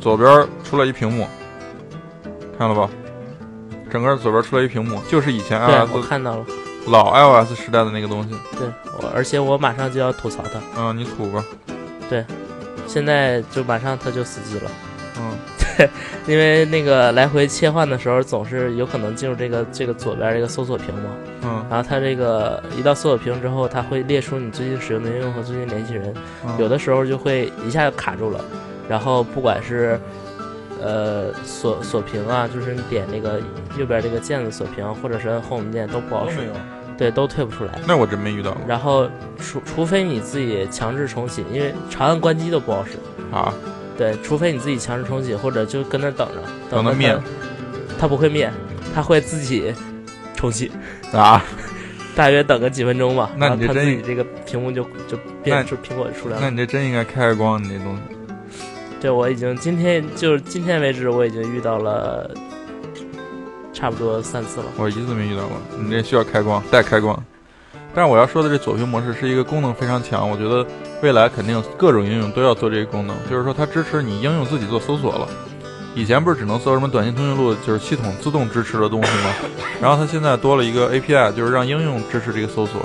[0.00, 1.26] 左边出来一屏幕，
[2.58, 2.88] 看了吧？
[3.90, 6.44] 整个左边出来一屏幕，就是以前对，我 iOS 看到了。
[6.86, 8.30] 老 iOS 时代的那个东西。
[8.58, 8.66] 对，
[8.98, 11.44] 我而且我马上就要吐槽它，嗯，你吐吧。
[12.10, 12.24] 对
[12.86, 14.70] 现在就马上它就死机了。
[15.18, 15.32] 嗯，
[15.78, 15.88] 对
[16.26, 21.10] 因为那个来回切换的时候，总是有可能进入这个这个左边这个搜索屏嘛。
[21.44, 26.12] 嗯，然后它这个一到搜索屏之后，它会列出你最近使用的应用和最近联系人，
[26.46, 28.44] 嗯有的时候就会一下就卡住了。
[28.86, 29.98] 然后不管是
[30.84, 33.40] 呃锁锁屏啊，就是你点那个
[33.78, 36.36] 右边这个键子锁屏，或者是摁 Home 键都不好使。
[36.96, 37.72] 对，都退不出来。
[37.88, 39.08] 那我真没遇到过然后
[39.38, 42.92] 除除非你自己强制重启，因为长按关机都不好使。
[43.34, 43.52] 啊。
[43.96, 47.22] 对，除非你自己强制重启，或者就跟那等着，等它灭它。
[47.98, 48.52] 它不会灭，
[48.92, 49.72] 它会自己
[50.34, 50.70] 重启，
[51.12, 51.44] 啊，
[52.14, 53.30] 大约等个几分钟吧。
[53.36, 56.40] 那它你这真自己这个屏幕就就变出苹果就出来了。
[56.42, 58.00] 那你这真应该开开光，你这东西。
[59.04, 62.30] 对，我已经今天就是今天为止，我已经遇到了
[63.70, 64.66] 差不多三次了。
[64.78, 67.22] 我一次没遇到过，你这需要开光，带开光。
[67.94, 70.66] 但是我要说的这左屏模式是一个功能非常强，我觉得
[71.02, 75.28] 未来肯定各种应用都要做这个功能，就是说它支持你应用自己做搜索了。
[75.94, 79.34] 以前不是只能搜什么短信通讯录，就是系统自动支持的东西吗？
[79.82, 82.80] 然后它现在多了一个 API，就是让应用支持这个搜索。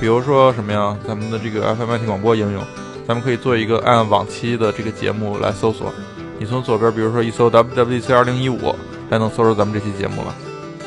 [0.00, 2.60] 比如说什么呀，咱们的这个 FMIT 广播应用，
[3.06, 5.92] 咱们可以做一个按往期的这个节目来搜索。
[6.38, 8.74] 你从左边，比如说一搜 WWDC 二零一五，
[9.10, 10.34] 才能搜出咱们这期节目了。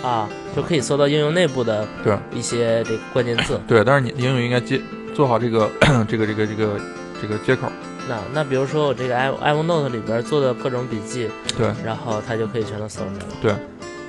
[0.08, 3.60] 啊，就可以搜到应用内部的对一些这个关键字。
[3.68, 4.82] 对，但是你应用应该接
[5.16, 5.70] 做好这个
[6.08, 6.80] 这个这个这个
[7.22, 7.68] 这个接口。
[8.08, 13.10] 那那比如说我这个 i iPhone Note 里边做的各种笔记，对，然后它就可以全都搜出
[13.46, 13.60] 来了。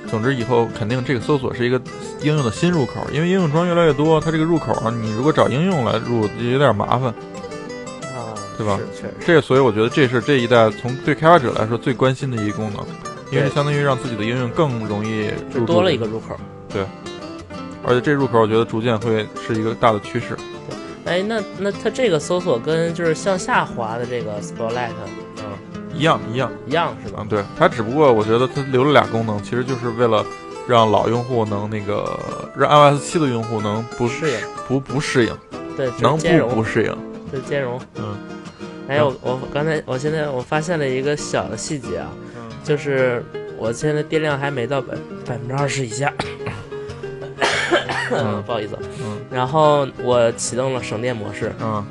[0.07, 1.79] 总之以后肯定这个搜索是一个
[2.21, 7.13] 应用的新入口，因为应用装越来越多，它这个入口啊，你如果找应用来入就有点麻烦。
[8.63, 9.15] 啊，对吧。
[9.25, 12.85] 这所以我觉得这是这一代从对开发者来说最关心的一个功能，
[13.31, 16.35] 因为对相当于让自己的应用更容易就多了一个入口。
[16.67, 16.83] 对
[17.83, 20.37] 而且这入口我觉得逐渐会是一个大的趋势。
[21.05, 24.91] 哎，那那它这个搜索跟就是向下滑的这个 Spotlight
[25.37, 25.45] 嗯
[25.93, 27.27] 一样一样，一样是吧嗯，？
[27.27, 30.23] 对，它只不过我觉得它留了俩功能，其实就是为了
[30.67, 32.19] 让老用户能那个
[32.55, 34.37] 让 iOS 七的用户能不适应，
[34.67, 35.35] 不不适应，
[35.75, 36.95] 对，能不不适应。
[37.31, 37.79] 对兼容。
[37.95, 38.17] 嗯，
[38.89, 42.09] 哎，我我刚才我现在我发现了一个小的细节啊，
[42.63, 43.23] 就是
[43.57, 46.11] 我现在电量还没到百百分之二十以下，
[48.11, 48.75] 嗯 不好意思。
[49.03, 51.85] 嗯然后我启动了省电模式，嗯，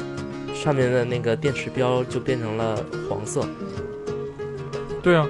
[0.53, 2.76] 上面的那个电池标就变成了
[3.09, 3.46] 黄色，
[5.01, 5.24] 对啊，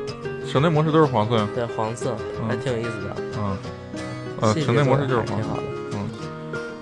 [0.50, 1.46] 省电模式都是黄色呀。
[1.54, 2.16] 对，黄色
[2.48, 3.16] 还挺有意思的。
[3.36, 3.56] 嗯，
[4.40, 5.34] 呃，省电模式就是黄色。
[5.34, 5.62] 得还挺好的。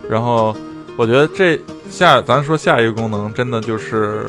[0.09, 0.55] 然后
[0.97, 1.61] 我觉得这
[1.91, 4.25] 下咱说下一个功能，真的就是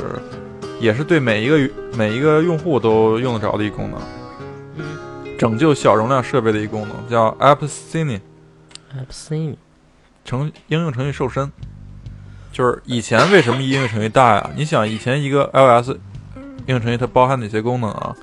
[0.79, 3.99] 也是对每一个每一个用户都用得着的一个功能，
[4.77, 4.85] 嗯
[5.37, 9.55] 拯救小容量设备的一个功能，叫 App Cine，App Cine
[10.25, 11.51] 程应用程序瘦身。
[12.51, 14.49] 就是以前为什么应用程序大呀？
[14.55, 15.89] 你想以前一个 iOS
[16.65, 18.15] 应用程序它包含哪些功能啊？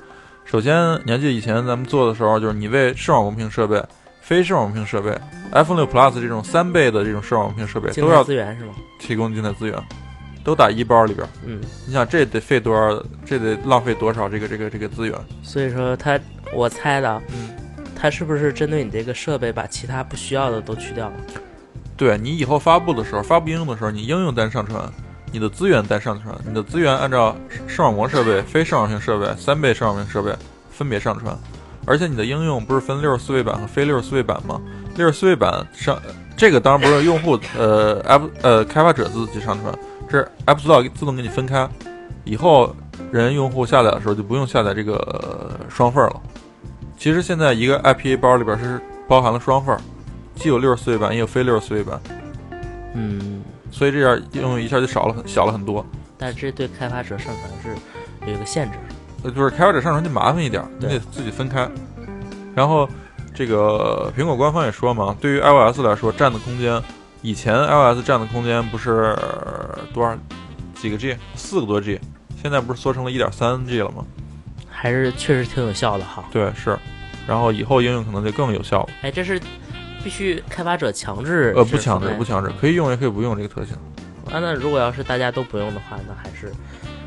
[0.43, 0.75] 首先，
[1.05, 3.81] 你还记得以前咱们做的时候，就是你为视网膜屏设备、
[4.21, 5.17] 非视网膜屏设备、
[5.53, 8.73] iPhone 六 Plus 这种三倍的这种视网膜屏设备都要资源是吗？
[8.99, 9.81] 提供静态资源，
[10.45, 11.29] 都打一包里边儿。
[11.43, 13.03] 嗯，你想这得费多少？
[13.25, 15.13] 这得浪费多少这个这个这个资源？
[15.43, 16.17] 所以说它，
[16.53, 17.49] 我猜的，嗯，
[17.95, 21.13] 它是不是针对你这个设备把其他不需要的都去掉了？
[21.97, 24.83] 对你以后发布的时候，发布应用的时候，你应用单上传，
[25.31, 27.35] 你的资源单上传，你的资源按照
[27.67, 30.31] 视网膜设备、非视网膜设备、三倍视网膜设备
[30.69, 31.35] 分别上传，
[31.85, 34.61] 而且你的应用不是分六十四位版和非六十四位版吗？
[34.95, 35.99] 六十四位版上
[36.37, 39.73] 这个当然不是用户呃 App 呃开发者自己上传，
[40.09, 41.67] 这是 App Store 自动给你分开，
[42.23, 42.75] 以后
[43.11, 46.21] 人用户下载的时候就不用下载这个、呃双份儿了。
[46.97, 49.81] 其实现在一个 IPA 包里边是包含了双份儿，
[50.35, 51.99] 既有六十四位版，也有非六十四位版。
[52.93, 55.85] 嗯，所以这样应用一下就少了很小了很多。
[56.17, 57.75] 但是这对开发者上传是
[58.25, 58.77] 有一个限制。
[59.23, 61.69] 呃，就是开发者上传就麻烦一点，你得自己分开。
[62.55, 62.87] 然后
[63.33, 66.81] 这个苹果官方也说嘛，对于 iOS 来说，占的空间，
[67.25, 69.17] 以前 iOS 占的空间不是
[69.91, 70.15] 多少
[70.75, 71.99] 几个 G，四个多 G，
[72.39, 74.05] 现在不是缩成了一点三 G 了吗？
[74.69, 76.23] 还是确实挺有效的哈。
[76.31, 76.77] 对，是。
[77.27, 78.89] 然后以后应用可能就更有效了。
[79.01, 79.41] 哎，这是
[80.03, 81.51] 必须开发者强制？
[81.57, 83.75] 呃，不强制，不强制，可以用也可以不用这个特性。
[84.31, 86.53] 啊，那如果要是大家都不用的话，那还是？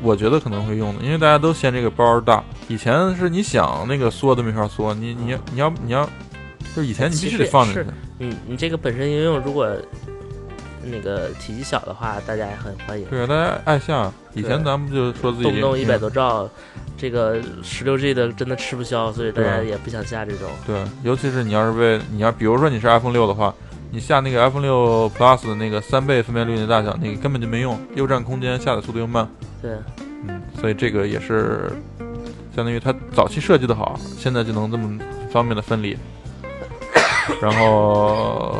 [0.01, 2.43] 我觉得可能会用的，因为大家都嫌这个包大。
[2.67, 6.03] 以前是你想那个缩都没法缩，你你你要你要，
[6.75, 7.85] 就是以前你必须得放进去。
[8.21, 9.65] 你你这个本身应用如果
[10.83, 13.05] 那个体积小的话，大家也很欢迎。
[13.09, 14.11] 对，大家爱下。
[14.33, 16.47] 以前咱们就说自己动不动一百多兆，
[16.97, 20.47] 这个十六 G 的真的吃不消，所以大家也不想下这种。
[20.65, 23.53] 对，尤其是你要是为你要比如说你是 iPhone 六的话，
[23.91, 29.27] 你下那个 iPhone 六 Plus 的那个三倍分辨率的大小，那个根本就没用，又占空间，下载速度又慢。
[29.61, 29.71] 对，
[30.27, 31.71] 嗯，所以这个也是
[32.55, 34.99] 相当于它早期设计的好，现在就能这么
[35.31, 35.97] 方便的分离。
[37.41, 38.55] 然后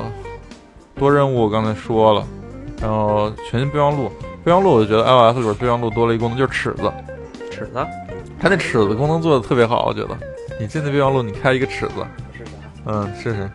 [1.00, 2.28] 多任务我刚才说了，
[2.82, 4.12] 然后全新备忘录，
[4.43, 6.91] 备忘录我就觉得 iOS 里边备忘录多了一功能，就是尺子。
[7.50, 7.88] 尺子？
[8.39, 10.18] 它那尺子功能做的特别好，我觉得。
[10.60, 12.06] 你进那备忘录，你开一个尺子。
[12.38, 12.52] 是啥？
[12.86, 13.50] 嗯，试试。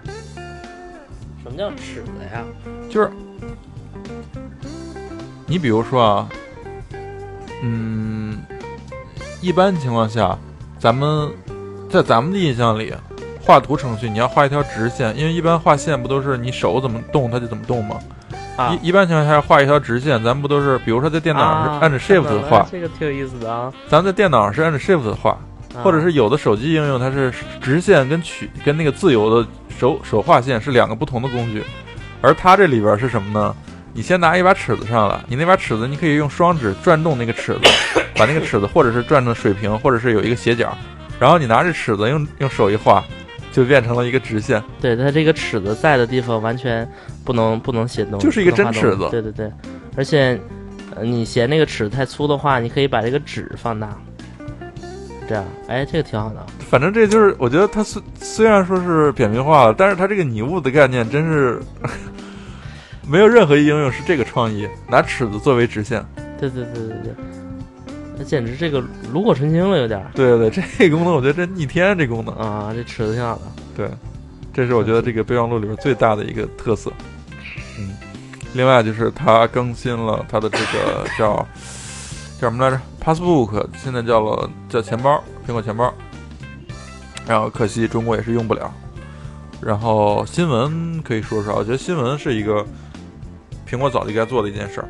[1.42, 2.42] 什么叫尺子呀？
[2.88, 3.10] 就是
[5.46, 6.28] 你比如说啊。
[7.62, 8.42] 嗯，
[9.40, 10.38] 一般情况下，
[10.78, 11.30] 咱们
[11.88, 12.92] 在咱们的印象里，
[13.44, 17.96] 画图程序你要画一条直线，因为一般画线不都是你手怎么动它就怎么动吗？
[18.56, 23.72] 啊，一一般情况下画一条直线，咱们不都是，比如说在电脑上是按着 Shift 画， 这个挺有意思的啊。
[23.88, 25.38] 咱们在电脑上是按着 Shift 画，
[25.82, 31.62] 或者是有的手机应用它是直线跟曲跟那个自由的手手画线是两个不同的工具，
[32.22, 33.54] 而它这里边是什么呢？
[33.92, 37.60] 你先拿一把尺子上来，你那把尺子你可以用双指转动那个尺子，
[38.16, 40.76] 把那个尺子或者是转成水平，或者是有一个斜角，
[41.18, 43.04] 然后你拿着尺子用用手一画，
[43.54, 44.60] 就变成了一个直线。
[44.80, 46.86] 对，它这个尺子在的地方完全
[47.24, 49.08] 不能不能写东西，就是一个真尺子。
[49.10, 49.50] 对对对，
[49.96, 50.38] 而且
[51.00, 53.96] 你嫌那个尺子太粗的话，你可以把这个纸放大，
[55.28, 56.44] 这样，哎，这个挺好的。
[56.68, 61.62] 反正这就是我觉得它虽虽然说是扁平化了，但是它这个拟物的概念真是。
[63.06, 66.02] 没有任何一应用是这个创意，拿尺子作为直线。
[66.40, 67.14] 对对对对对，
[68.16, 70.04] 那简直这个炉火纯青了，有点。
[70.14, 73.42] 对对对，这功能我觉得真逆天，这功能啊，这尺子挺好的。
[73.76, 73.88] 对，
[74.52, 76.92] 这是我觉得这个备忘录里边最大的一个特色。
[77.78, 77.90] 嗯，
[78.52, 81.46] 另外就是它更新了它的这个叫
[82.40, 85.92] 叫什么来着？Passbook，现在叫了叫钱包，苹果钱包。
[87.26, 88.72] 然后可惜中国也是用不了。
[89.60, 92.64] 然后新闻可以说说，我觉得新闻是一个。
[93.66, 94.88] 苹果早就该做的一件事儿，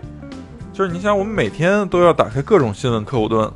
[0.74, 3.48] 就是你想，我们每天都要打开各种新闻客户端，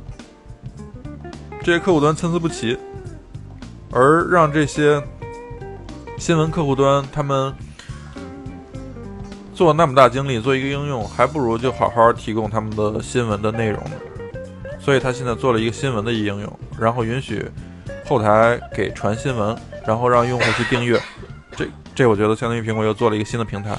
[1.61, 2.77] 这些客户端参差不齐，
[3.91, 5.03] 而让这些
[6.17, 7.53] 新闻客户端他们
[9.53, 13.91] 做那么大精力做一个应用，还不如就好好提供他们的新闻的内容呢。
[14.79, 17.45] 所以他现在做了一个新闻的应用，然后允许
[18.05, 19.53] 后台给传新闻，
[19.85, 20.97] 然后让用户去订阅。
[21.51, 23.77] 这这，我觉得相当于苹果又做了一个新的平台。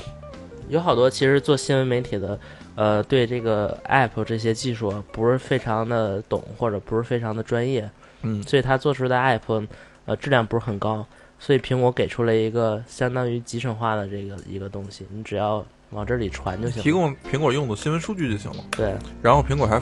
[0.68, 2.38] 有好多其实做新闻媒体的，
[2.76, 7.88] 呃，对这个 app 这些技术不是非常的懂，或者不是非常的专业，
[8.22, 9.66] 嗯，所以它做出的 app，
[10.06, 11.04] 呃，质量不是很高，
[11.38, 18.64] 所以苹果给出了一个相当于集成化的这个一个东西，你只要往这里传就行，提供苹果用的新闻数据就行了。
[18.70, 19.80] 对，然后苹果还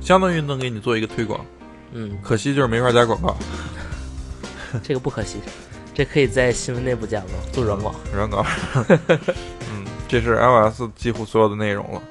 [0.00, 1.44] 相当于能给你做一个推广，
[1.92, 3.36] 嗯，可惜就是没法加广告，
[4.82, 5.38] 这个不可惜，
[5.94, 7.26] 这可以在新闻内部加吗？
[7.52, 8.44] 做软广，软广，
[9.70, 9.84] 嗯。
[10.08, 12.02] 这是 iOS 几乎所有的内容了，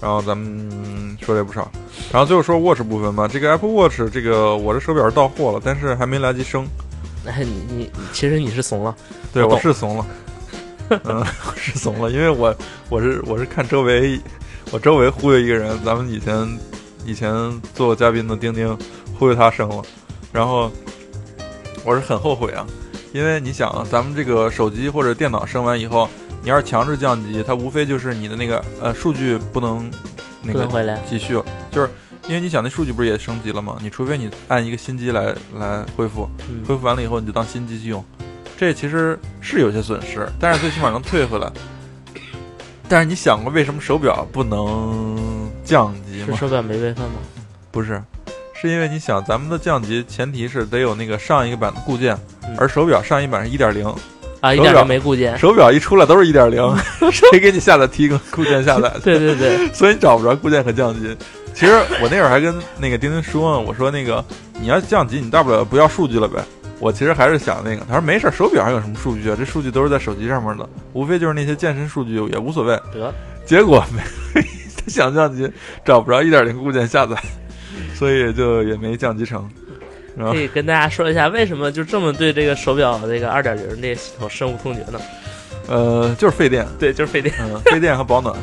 [0.00, 1.68] 然后咱们说了也不少，
[2.12, 3.26] 然后最后说 Watch 部分吧。
[3.26, 6.66] 这个 Apple Watch 这个我这手表是到货了，但是还没来及升。
[7.26, 8.94] 哎，你你其实你是怂了，
[9.32, 10.06] 对我是怂了，
[11.04, 12.54] 嗯，我是怂了，因为我
[12.88, 14.20] 我是我是看周围，
[14.70, 16.58] 我周围忽悠一个人，咱们以前
[17.04, 17.32] 以前
[17.74, 18.78] 做嘉宾的丁丁
[19.18, 19.82] 忽悠他升了，
[20.32, 20.70] 然后
[21.84, 22.64] 我是很后悔啊，
[23.12, 26.08] 因为你想，咱们这个手机或者电脑升完以后。
[26.48, 29.90] 你要是强制降级，它无非就是你的那个呃数据不能
[30.42, 30.66] 那个
[31.06, 31.38] 继续，
[31.70, 31.90] 就是
[32.26, 33.76] 因为你想那数据不是也升级了吗？
[33.82, 36.26] 你除非你按一个新机来来恢复，
[36.66, 38.02] 恢复完了以后你就当新机去用，
[38.56, 41.52] 这其实是有些损失，但是最起码能退回来。
[42.88, 46.28] 但是你想过为什么手表不能降级吗？
[46.28, 47.16] 是手表没备份吗？
[47.70, 48.02] 不是，
[48.54, 52.18] 是因为你想咱们的降级前提是得有那个上一个版的固件，
[52.56, 53.94] 而手表上一版是一点零。
[54.40, 56.62] 啊，一点都没固件，手表一出来都是一点零，
[57.10, 58.92] 谁给你下载提供固件下载？
[59.02, 61.16] 对对对， 所以你找不着固件和降级。
[61.54, 64.24] 其实我那会儿还跟那个丁丁说呢，我说那个
[64.60, 66.40] 你要降级，你大不了不要数据了呗，
[66.78, 69.34] 我其实还是想那个，他说没事儿，手表上有什么数据啊？
[69.36, 72.76] 这数据都是在手机上面的，无非就是那些健身数据也无所谓。
[72.94, 73.12] 得，
[73.44, 74.40] 结果没，
[74.76, 75.50] 他想降级
[75.84, 77.16] 找不着一点零固件下载，
[77.92, 79.50] 所以就也没降级成。
[80.18, 85.00] 可以跟大家说一下，为什么就这么对这个手表这个二点零这个系统深恶痛绝呢？
[85.68, 88.34] 呃，就是费电，对，就是费电嗯，费电和保暖。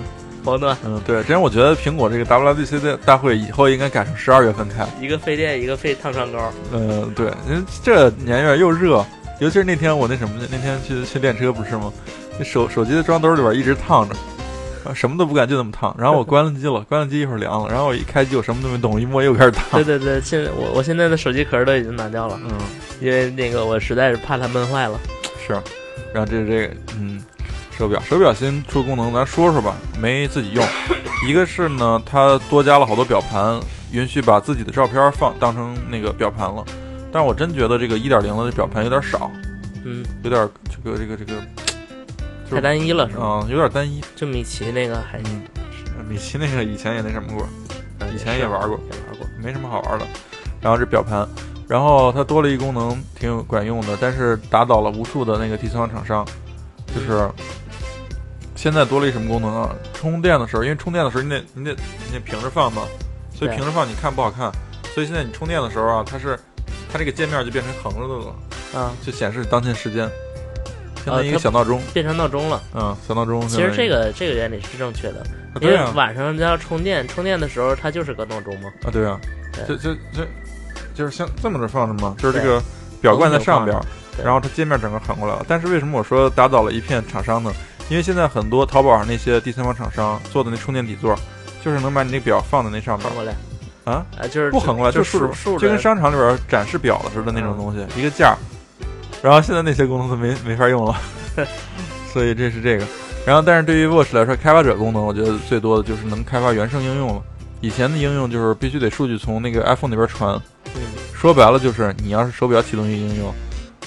[0.43, 4.85] 保暖，嗯，对，真我觉得苹果这个 WWDC 的大会以后应该改成十二月份开。
[5.01, 6.53] 一个费电，一个费烫伤膏。
[6.71, 9.03] 嗯，对，因为这年月又热，
[9.39, 11.91] 尤其是那天我那什么，那天去去练车不是吗？
[12.37, 14.19] 那手手机的装兜里边一直烫着，啊
[14.93, 15.95] 什么都不干，就那么烫。
[15.97, 19.97] 然后我关了机了，关了机一会儿凉了，然后我一开机我什么都没动，一摸又开始烫对。
[19.97, 22.51] 对对，现在我我现在的手机壳都已经拿掉了，嗯，
[22.99, 24.99] 因为那个我实在是怕它闷坏了。
[25.45, 25.53] 是。
[26.13, 27.21] 然后这是这个，嗯，
[27.77, 30.65] 手表，手表新出功能，咱说说吧，没自己用。
[31.27, 33.59] 一个是呢，它多加了好多表盘，
[33.91, 36.63] 允许把自己的照片放当成那个表盘了。
[37.11, 39.31] 但是我真觉得这个一点零的表盘有点少，
[39.83, 41.41] 嗯，有点这个这个这个，就是
[42.49, 43.23] 太单一了是吧？
[43.25, 44.03] 啊、有点单一。
[44.15, 47.47] 就米奇那个还嗯，米奇那个以前也那什么过，
[48.13, 49.27] 以前也玩过，也玩过。
[49.41, 50.05] 没什么好玩的。
[50.61, 51.27] 然后这表盘，
[51.67, 56.25] 然后它多了一功能，挺有管用的，但是打倒了无数的那个第三方厂商，
[56.87, 57.29] 就是
[58.55, 59.75] 现在多了一什么功能啊？
[59.93, 61.71] 充电的时候，因为充电的时候你得你得
[62.07, 62.83] 你得平着放嘛，
[63.33, 64.51] 所以平着放你看不好看，
[64.93, 66.39] 所以现在你充电的时候啊，它是
[66.91, 70.09] 它这个界面就变成横着的了，啊，就显示当前时间，
[71.05, 72.61] 相当于一个小闹钟，变成闹钟了。
[72.73, 73.47] 嗯，小闹钟。
[73.47, 75.19] 其实这个这个原理是正确的，
[75.53, 78.69] 啊，因为晚上要充电，充电的时候它就是个闹钟嘛。
[78.83, 79.19] 啊，对啊，
[79.67, 80.27] 就对就就
[80.95, 82.61] 就是像这么着放着嘛，就是这个
[82.99, 83.85] 表冠在上边儿，
[84.23, 85.45] 然后它界面整个横过来了。
[85.47, 87.53] 但是为什么我说打倒了一片厂商呢？
[87.87, 91.15] 因为现在很多淘宝上那些第三方厂商做的那充电底座，
[91.63, 93.35] 就是能把你那表放在那上面横过来
[93.83, 98.37] 啊，啊，就是不横过来，就竖着竖竖就跟商场里边展示表的似的那种东西，一个架儿。
[99.21, 100.95] 然后现在那些功能都没 没法用了，
[102.13, 102.85] 所以这是这个。
[103.25, 107.21] 然后，但是对于 Watch 来说，开发者功能我觉得最多的就是能开发原生应用了。
[107.59, 110.39] 以前的应用就是必须得数据从那个 iPhone 那边传，
[110.75, 110.81] 嗯，
[111.13, 113.33] 说白了就是你要是手表启动一个应用，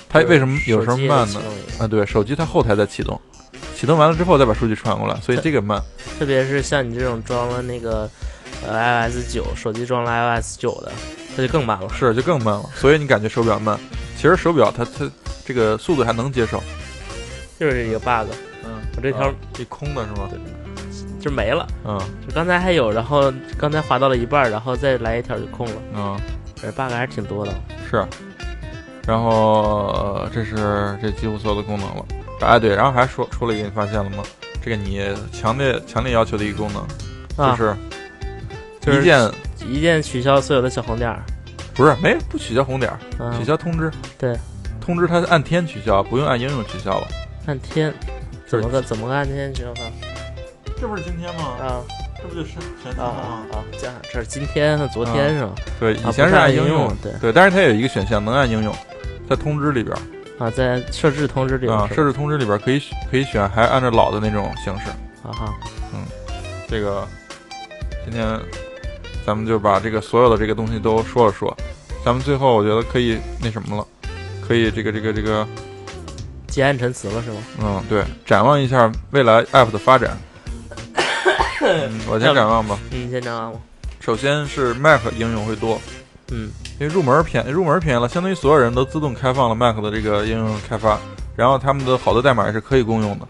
[0.08, 1.40] 它为什么有时候慢呢？
[1.78, 3.20] 啊，对，手机它后台在启动，
[3.76, 5.80] 启动完了之后再把数据传过来，所以这个慢。
[6.18, 8.10] 特别是像你这种装了那个
[8.66, 10.90] 呃 iOS 九，手机装了 iOS 九的，
[11.38, 11.88] 它就更慢了。
[11.90, 13.78] 是就更慢了，所以你感觉手表慢。
[14.16, 15.08] 其实手表它它
[15.46, 16.60] 这个速度还能接受。
[17.60, 18.28] 就是一个 bug，
[18.64, 20.28] 嗯，我这条啊一空的是吗？
[21.20, 21.64] 就没了。
[21.84, 25.82] 嗯就刚才还有，然后刚才滑到了一半儿，然后再来一条就空了。
[25.94, 26.18] 嗯
[26.56, 27.54] 这 bug 还是挺多的。
[27.88, 28.04] 是。
[29.06, 32.04] 然后、呃这是这几乎所有的功能了。
[32.40, 34.24] 哎对，然后还说出了一个你发现了吗？
[34.60, 37.76] 这个你强烈强烈要求的一个功能，啊，就是
[38.86, 39.30] 一键
[39.66, 41.22] 一键取消所有的小红点儿。
[41.74, 43.90] 不是没不取消红点儿，啊取，消通知。
[44.18, 44.36] 对，
[44.80, 47.06] 通知它是按天取消，不用按应用取消了。
[47.46, 47.94] 按天，
[48.46, 49.82] 怎么个怎么个按天取消法？
[50.80, 51.42] 这不是今天吗？
[51.60, 51.82] 啊
[52.20, 52.50] 这不就是
[52.82, 53.46] 前天啊吗？
[53.52, 53.64] 啊啊！
[53.78, 55.52] 这样，这是今天和昨天是吧？
[55.78, 58.74] 对，啊以前是按按应应用对对，但是它有一个选项能按应用，
[59.30, 59.96] 在通知里边
[60.36, 64.90] 啊，在设置通知里啊，面设置通知里边可以可以选，还按照老的那种形式。
[65.22, 65.54] 啊哈，
[65.94, 66.02] 嗯
[66.66, 67.06] 这个
[68.04, 68.26] 今天
[69.28, 71.54] 咱们就把这个所有的这个东西都说了说，
[72.02, 73.86] 咱们最后我觉得可以那什么了，
[74.40, 75.46] 可以这个这个这个，
[76.46, 77.36] 结案陈词了是吗？
[77.60, 80.16] 嗯，对，展望一下未来 App 的发展。
[81.60, 82.78] 嗯，我先展望吧。
[82.90, 83.60] 嗯，先展望吧。
[84.00, 85.78] 首先是 Mac 应用会多，
[86.30, 86.50] 嗯，
[86.80, 90.98] 因为入门便入门便宜了，相当于所有人都自动开放了 Mac 的这个应用开发，
[91.36, 93.28] 然后他们的好多代码也是可以共用的，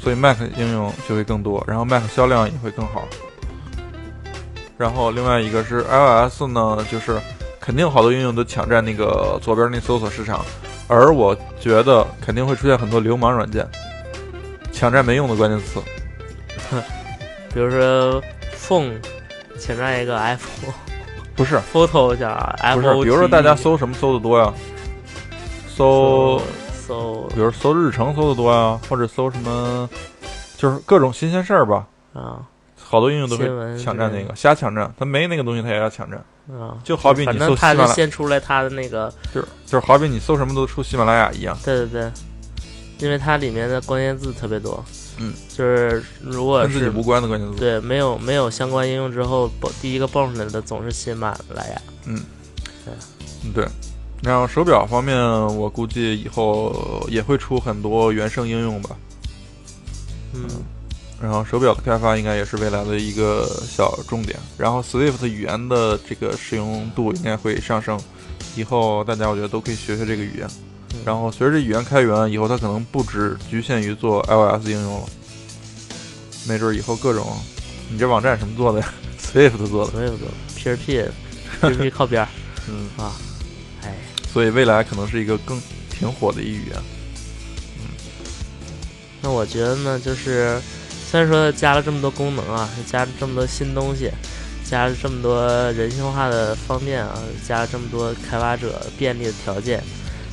[0.00, 3.06] 所以 Mac 应用就会更多，然后 Mac 销量也会更好。
[4.78, 7.20] 然后另外一个是 iOS 呢，就是
[7.60, 10.42] 肯定好多应用都抢占那个左边那搜索市场，
[10.86, 13.68] 而我觉得肯定会出现很多流氓软件，
[14.72, 15.82] 抢占没用的关键词。
[17.52, 18.22] 比如说
[18.56, 18.92] phone
[19.58, 20.72] 前面一个 iPhone
[21.34, 24.52] 不是 photo 叫不 F 是，比如说大家搜什么搜的多呀？
[25.68, 26.40] 搜
[26.72, 29.88] 搜比如搜日程搜的多呀，或者搜什么，
[30.56, 31.86] 就是各种新鲜事儿吧。
[32.12, 32.42] 啊
[32.88, 34.90] 好多应用都会抢占那个，瞎抢占。
[34.98, 36.18] 它没那个东西，它也要抢占。
[36.58, 41.54] 啊，就好比你搜喜马拉，先出来他的那个，就是就是好比你搜什么都出喜马拉雅一样。
[41.62, 42.10] 对对对，
[43.00, 44.82] 因为它里面的关键字特别多。
[45.18, 47.58] 嗯，就是如果跟自己是无关的关键词。
[47.58, 51.82] 对没有没有相关应用之后，蹦第一个蹦出来的总是喜马拉雅。
[52.06, 52.22] 嗯，
[53.54, 53.66] 对。
[54.22, 55.16] 然后手表方面，
[55.56, 58.96] 我估计以后也会出很多原生应用吧。
[60.32, 60.46] 嗯
[61.20, 64.38] 然后手表的开发应该也是未来的一个小重点。
[64.56, 68.00] 然后 Swift 语言的这个使用度应该会上升，
[68.56, 70.46] 以后大家我觉得都可以学学这个语言。
[70.48, 70.64] 嗯
[71.04, 75.06] 然后随着语言开源，以后它可能不只局限于做 iOS 应用了，
[76.46, 77.36] 没准以后各种，
[77.90, 81.10] 你这网站什么做的呀？Swift 做的，，Swift 做的 PHP
[81.60, 82.28] PHP 靠边儿
[82.68, 83.12] 嗯，啊，
[83.84, 83.94] 哎，
[84.32, 85.60] 所以未来可能是一个更
[85.90, 86.76] 挺火的一语言。
[87.78, 87.84] 嗯
[89.20, 90.60] 那我觉得呢，就是
[91.10, 94.10] 虽然说加了这么多功能啊，加了这么多新东西，
[94.62, 99.82] 加了这么多人性化的方面啊，加了这么多开发者便利的条件，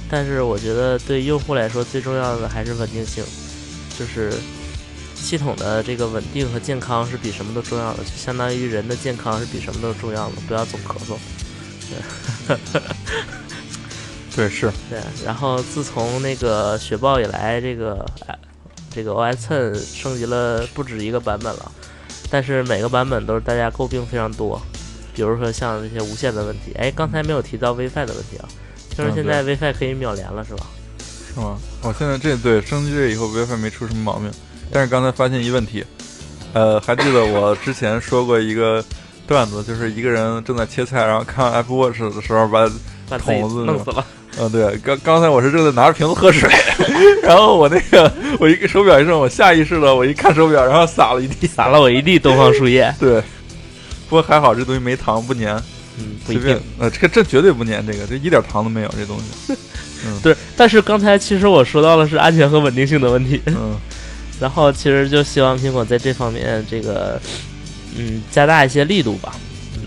[0.09, 3.23] 但是我觉得对用户来说最重要的还是稳定性，
[3.97, 4.33] 就是
[5.15, 11.15] 系统的这个稳定和健康是比什么都重要的，就相当于人的健康是比什么都重要的，不要总咳嗽。
[14.35, 18.37] 对，是，对，然后自从那个雪豹以来，这个哎
[18.95, 21.71] 这个 OS Ten 升级了不止一个版本了，
[22.29, 24.61] 但是每个版本都是大家诟病非常多，
[25.13, 26.73] 比如说像这些无线的问题。
[26.77, 28.47] 哎，刚才没有提到 WiFi 的问题啊，
[28.89, 30.65] 听说嗯现在 WiFi 可以秒连了是吧？
[31.33, 31.57] 是吗？
[31.81, 34.31] 哦现在这对升级这以后 WiFi 没出什么毛病，
[34.71, 35.85] 但是刚才发现一问题，
[36.53, 38.83] 呃，还记得我之前说过一个
[39.27, 42.71] 段子，就是一个人正在切菜，然后看 Apple Watch 的时候把
[43.09, 44.05] 把自己筒子弄死了。
[44.37, 46.49] 嗯，对，刚刚才我是正在拿着瓶子喝水，
[47.23, 52.93] 然后我那个我一个手表一震，我下意识的我一看手表，然后洒了一地，撒了我一地东方树叶。
[52.99, 53.21] 对，
[54.09, 55.55] 不过还好这东西没糖不粘，
[55.97, 59.53] 嗯，不一定。，呃，这个这绝对不粘，这个这一点糖都没有，这东西，
[60.05, 63.75] 嗯对，但是刚才其实我说到了是安全和稳定性的问题，嗯，
[64.39, 67.19] 然后其实就希望苹果在这方面这个
[67.97, 69.39] 嗯加大一些力度吧，嗯，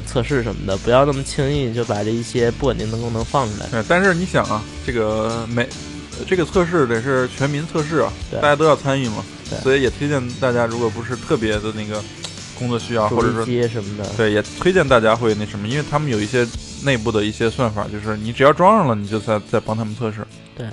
[0.09, 3.67] 测试什么的，不要那么轻易就把这一些不稳定的功能放出来。
[3.71, 12.03] 对，但是你想啊，这个每呃这个测试得是全民测试啊，对大家都要参与嘛对，所以也推荐大家，如果不是特别的那个
[12.59, 16.47] 工作需要，或者主说什么的，对，也推荐大家会那什么，因为他们有一些
[16.83, 20.27] 内部的一些算法，就是你只要装上了，你就在在帮他们测试。
[20.57, 20.67] 对，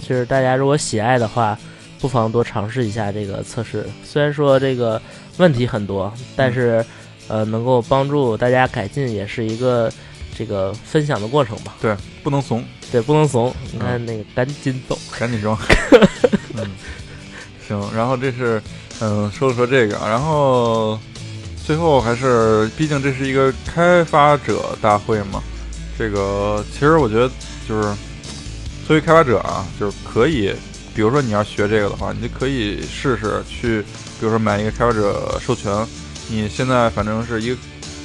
[0.00, 1.58] 其实大家如果喜爱的话，
[2.00, 3.86] 不妨多尝试一下这个测试。
[4.04, 5.00] 虽然说这个
[5.38, 6.84] 问题很多，但是
[7.28, 9.92] 呃，能够帮助大家改进，也是一个
[10.36, 11.76] 这个分享的过程吧。
[11.80, 13.54] 对，不能怂，对，不能怂。
[13.72, 14.98] 你看那个，赶紧走。
[15.18, 15.58] 赶紧装。
[16.54, 16.64] 嗯，
[17.66, 18.62] 行，然后这是
[19.00, 20.98] 嗯说了说这个，然后
[21.64, 25.42] 最后还是，毕竟这是一个开发者大会嘛，
[25.98, 27.28] 这个其实我觉得
[27.68, 27.82] 就是
[28.86, 30.54] 作为开发者啊，就是可以，
[30.94, 33.82] 比如说你要学这个的话，你就可以试试去，
[34.20, 35.72] 比如说买一个开发者授权，
[36.28, 37.56] 你现在反正是一个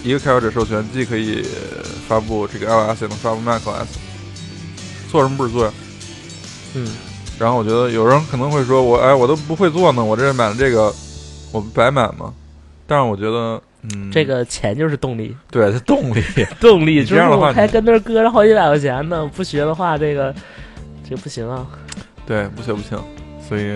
[0.04, 1.44] 一个开发者授权，既可以
[2.08, 3.88] 发布这个 iOS，也能发布 macOS，
[5.10, 5.74] 做什么不是做呀？
[6.76, 6.88] 嗯，
[7.40, 10.94] 然后我觉得有人可能会说我，哎，我都不会做呢，我这买了这个，
[11.52, 12.34] 我不白买吗？
[12.88, 16.24] 但是我觉得，嗯，这个钱就是动力，对它动力，
[16.60, 20.34] 动力这样的话我还跟那儿搁着好几百块钱呢，不学的话，这个
[21.10, 21.66] 这不行啊。
[22.26, 23.02] 对，不学不行，
[23.48, 23.72] 所以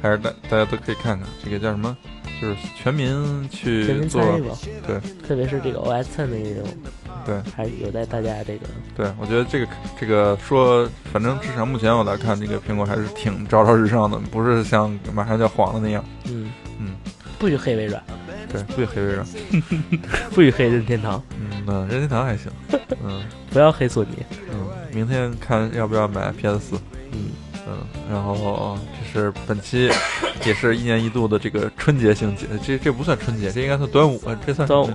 [0.00, 1.94] 还是大大家都可以看看这个叫什么，
[2.40, 4.54] 就是全民去全民做，参与吧。
[4.86, 6.66] 对，特别是这个 OS 的应用，
[7.24, 8.66] 对，还是有待大家这个
[8.96, 9.66] 对，我觉得这个
[9.98, 16.04] 这个说，反正至少目前我来看，这个苹果还是挺朝朝日上的，不是像马上就要黄了那样。
[16.24, 16.94] 嗯嗯，
[17.38, 18.02] 不许黑微软，
[18.52, 19.26] 对，不许黑微软。
[20.34, 22.50] 不许黑任天堂，嗯，那任天堂还行。
[23.04, 24.10] 嗯不要黑索尼。
[24.52, 26.76] 嗯，明天看要不要买 PS 四。
[27.12, 27.30] 嗯，
[27.66, 27.78] 嗯，
[28.10, 29.90] 然后这是本期
[30.44, 34.92] 也是一年一度的这个春节性节，这这不算春节，这应该算端午，呃这算端午，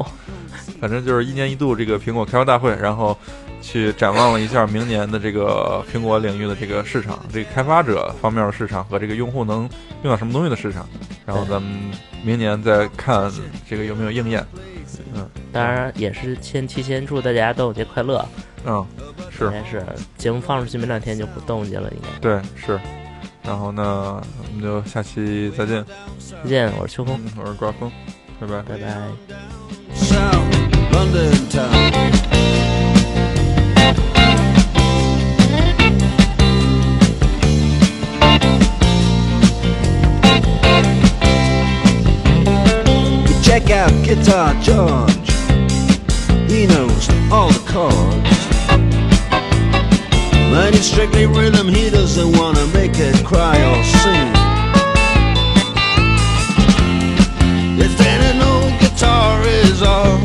[0.79, 3.17] 反正就是一年一度这个苹果开发大会，然后
[3.61, 9.69] 去展望了一下明年的这个苹果领域的这个市场，这个开发者方面的市场和这个用户能
[10.03, 10.87] 用到什么东西的市场，
[11.25, 11.91] 然后咱们
[12.23, 13.31] 明年再看
[13.67, 14.45] 这个有没有应验。
[15.13, 18.25] 嗯当然也是先提前祝大家端午节快乐。
[18.63, 18.85] 嗯，
[19.29, 19.83] 是应该是
[20.17, 22.19] 节目放出去没两天就端午节了，应该。
[22.19, 22.79] 对是，
[23.43, 25.83] 然后呢，我们就下期再见。
[26.43, 27.91] 再见，我是秋风，嗯，我是刮风，
[28.39, 28.61] 拜拜。
[28.61, 29.07] 拜拜。
[43.43, 45.29] Check out Guitar George.
[46.47, 48.60] He knows all the chords.
[50.51, 54.31] But it's strictly rhythm, he doesn't wanna make it cry or sing.
[57.79, 60.17] If then an guitar is all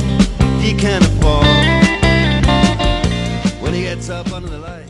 [0.61, 1.47] he can afford
[3.63, 4.86] When he gets up under the light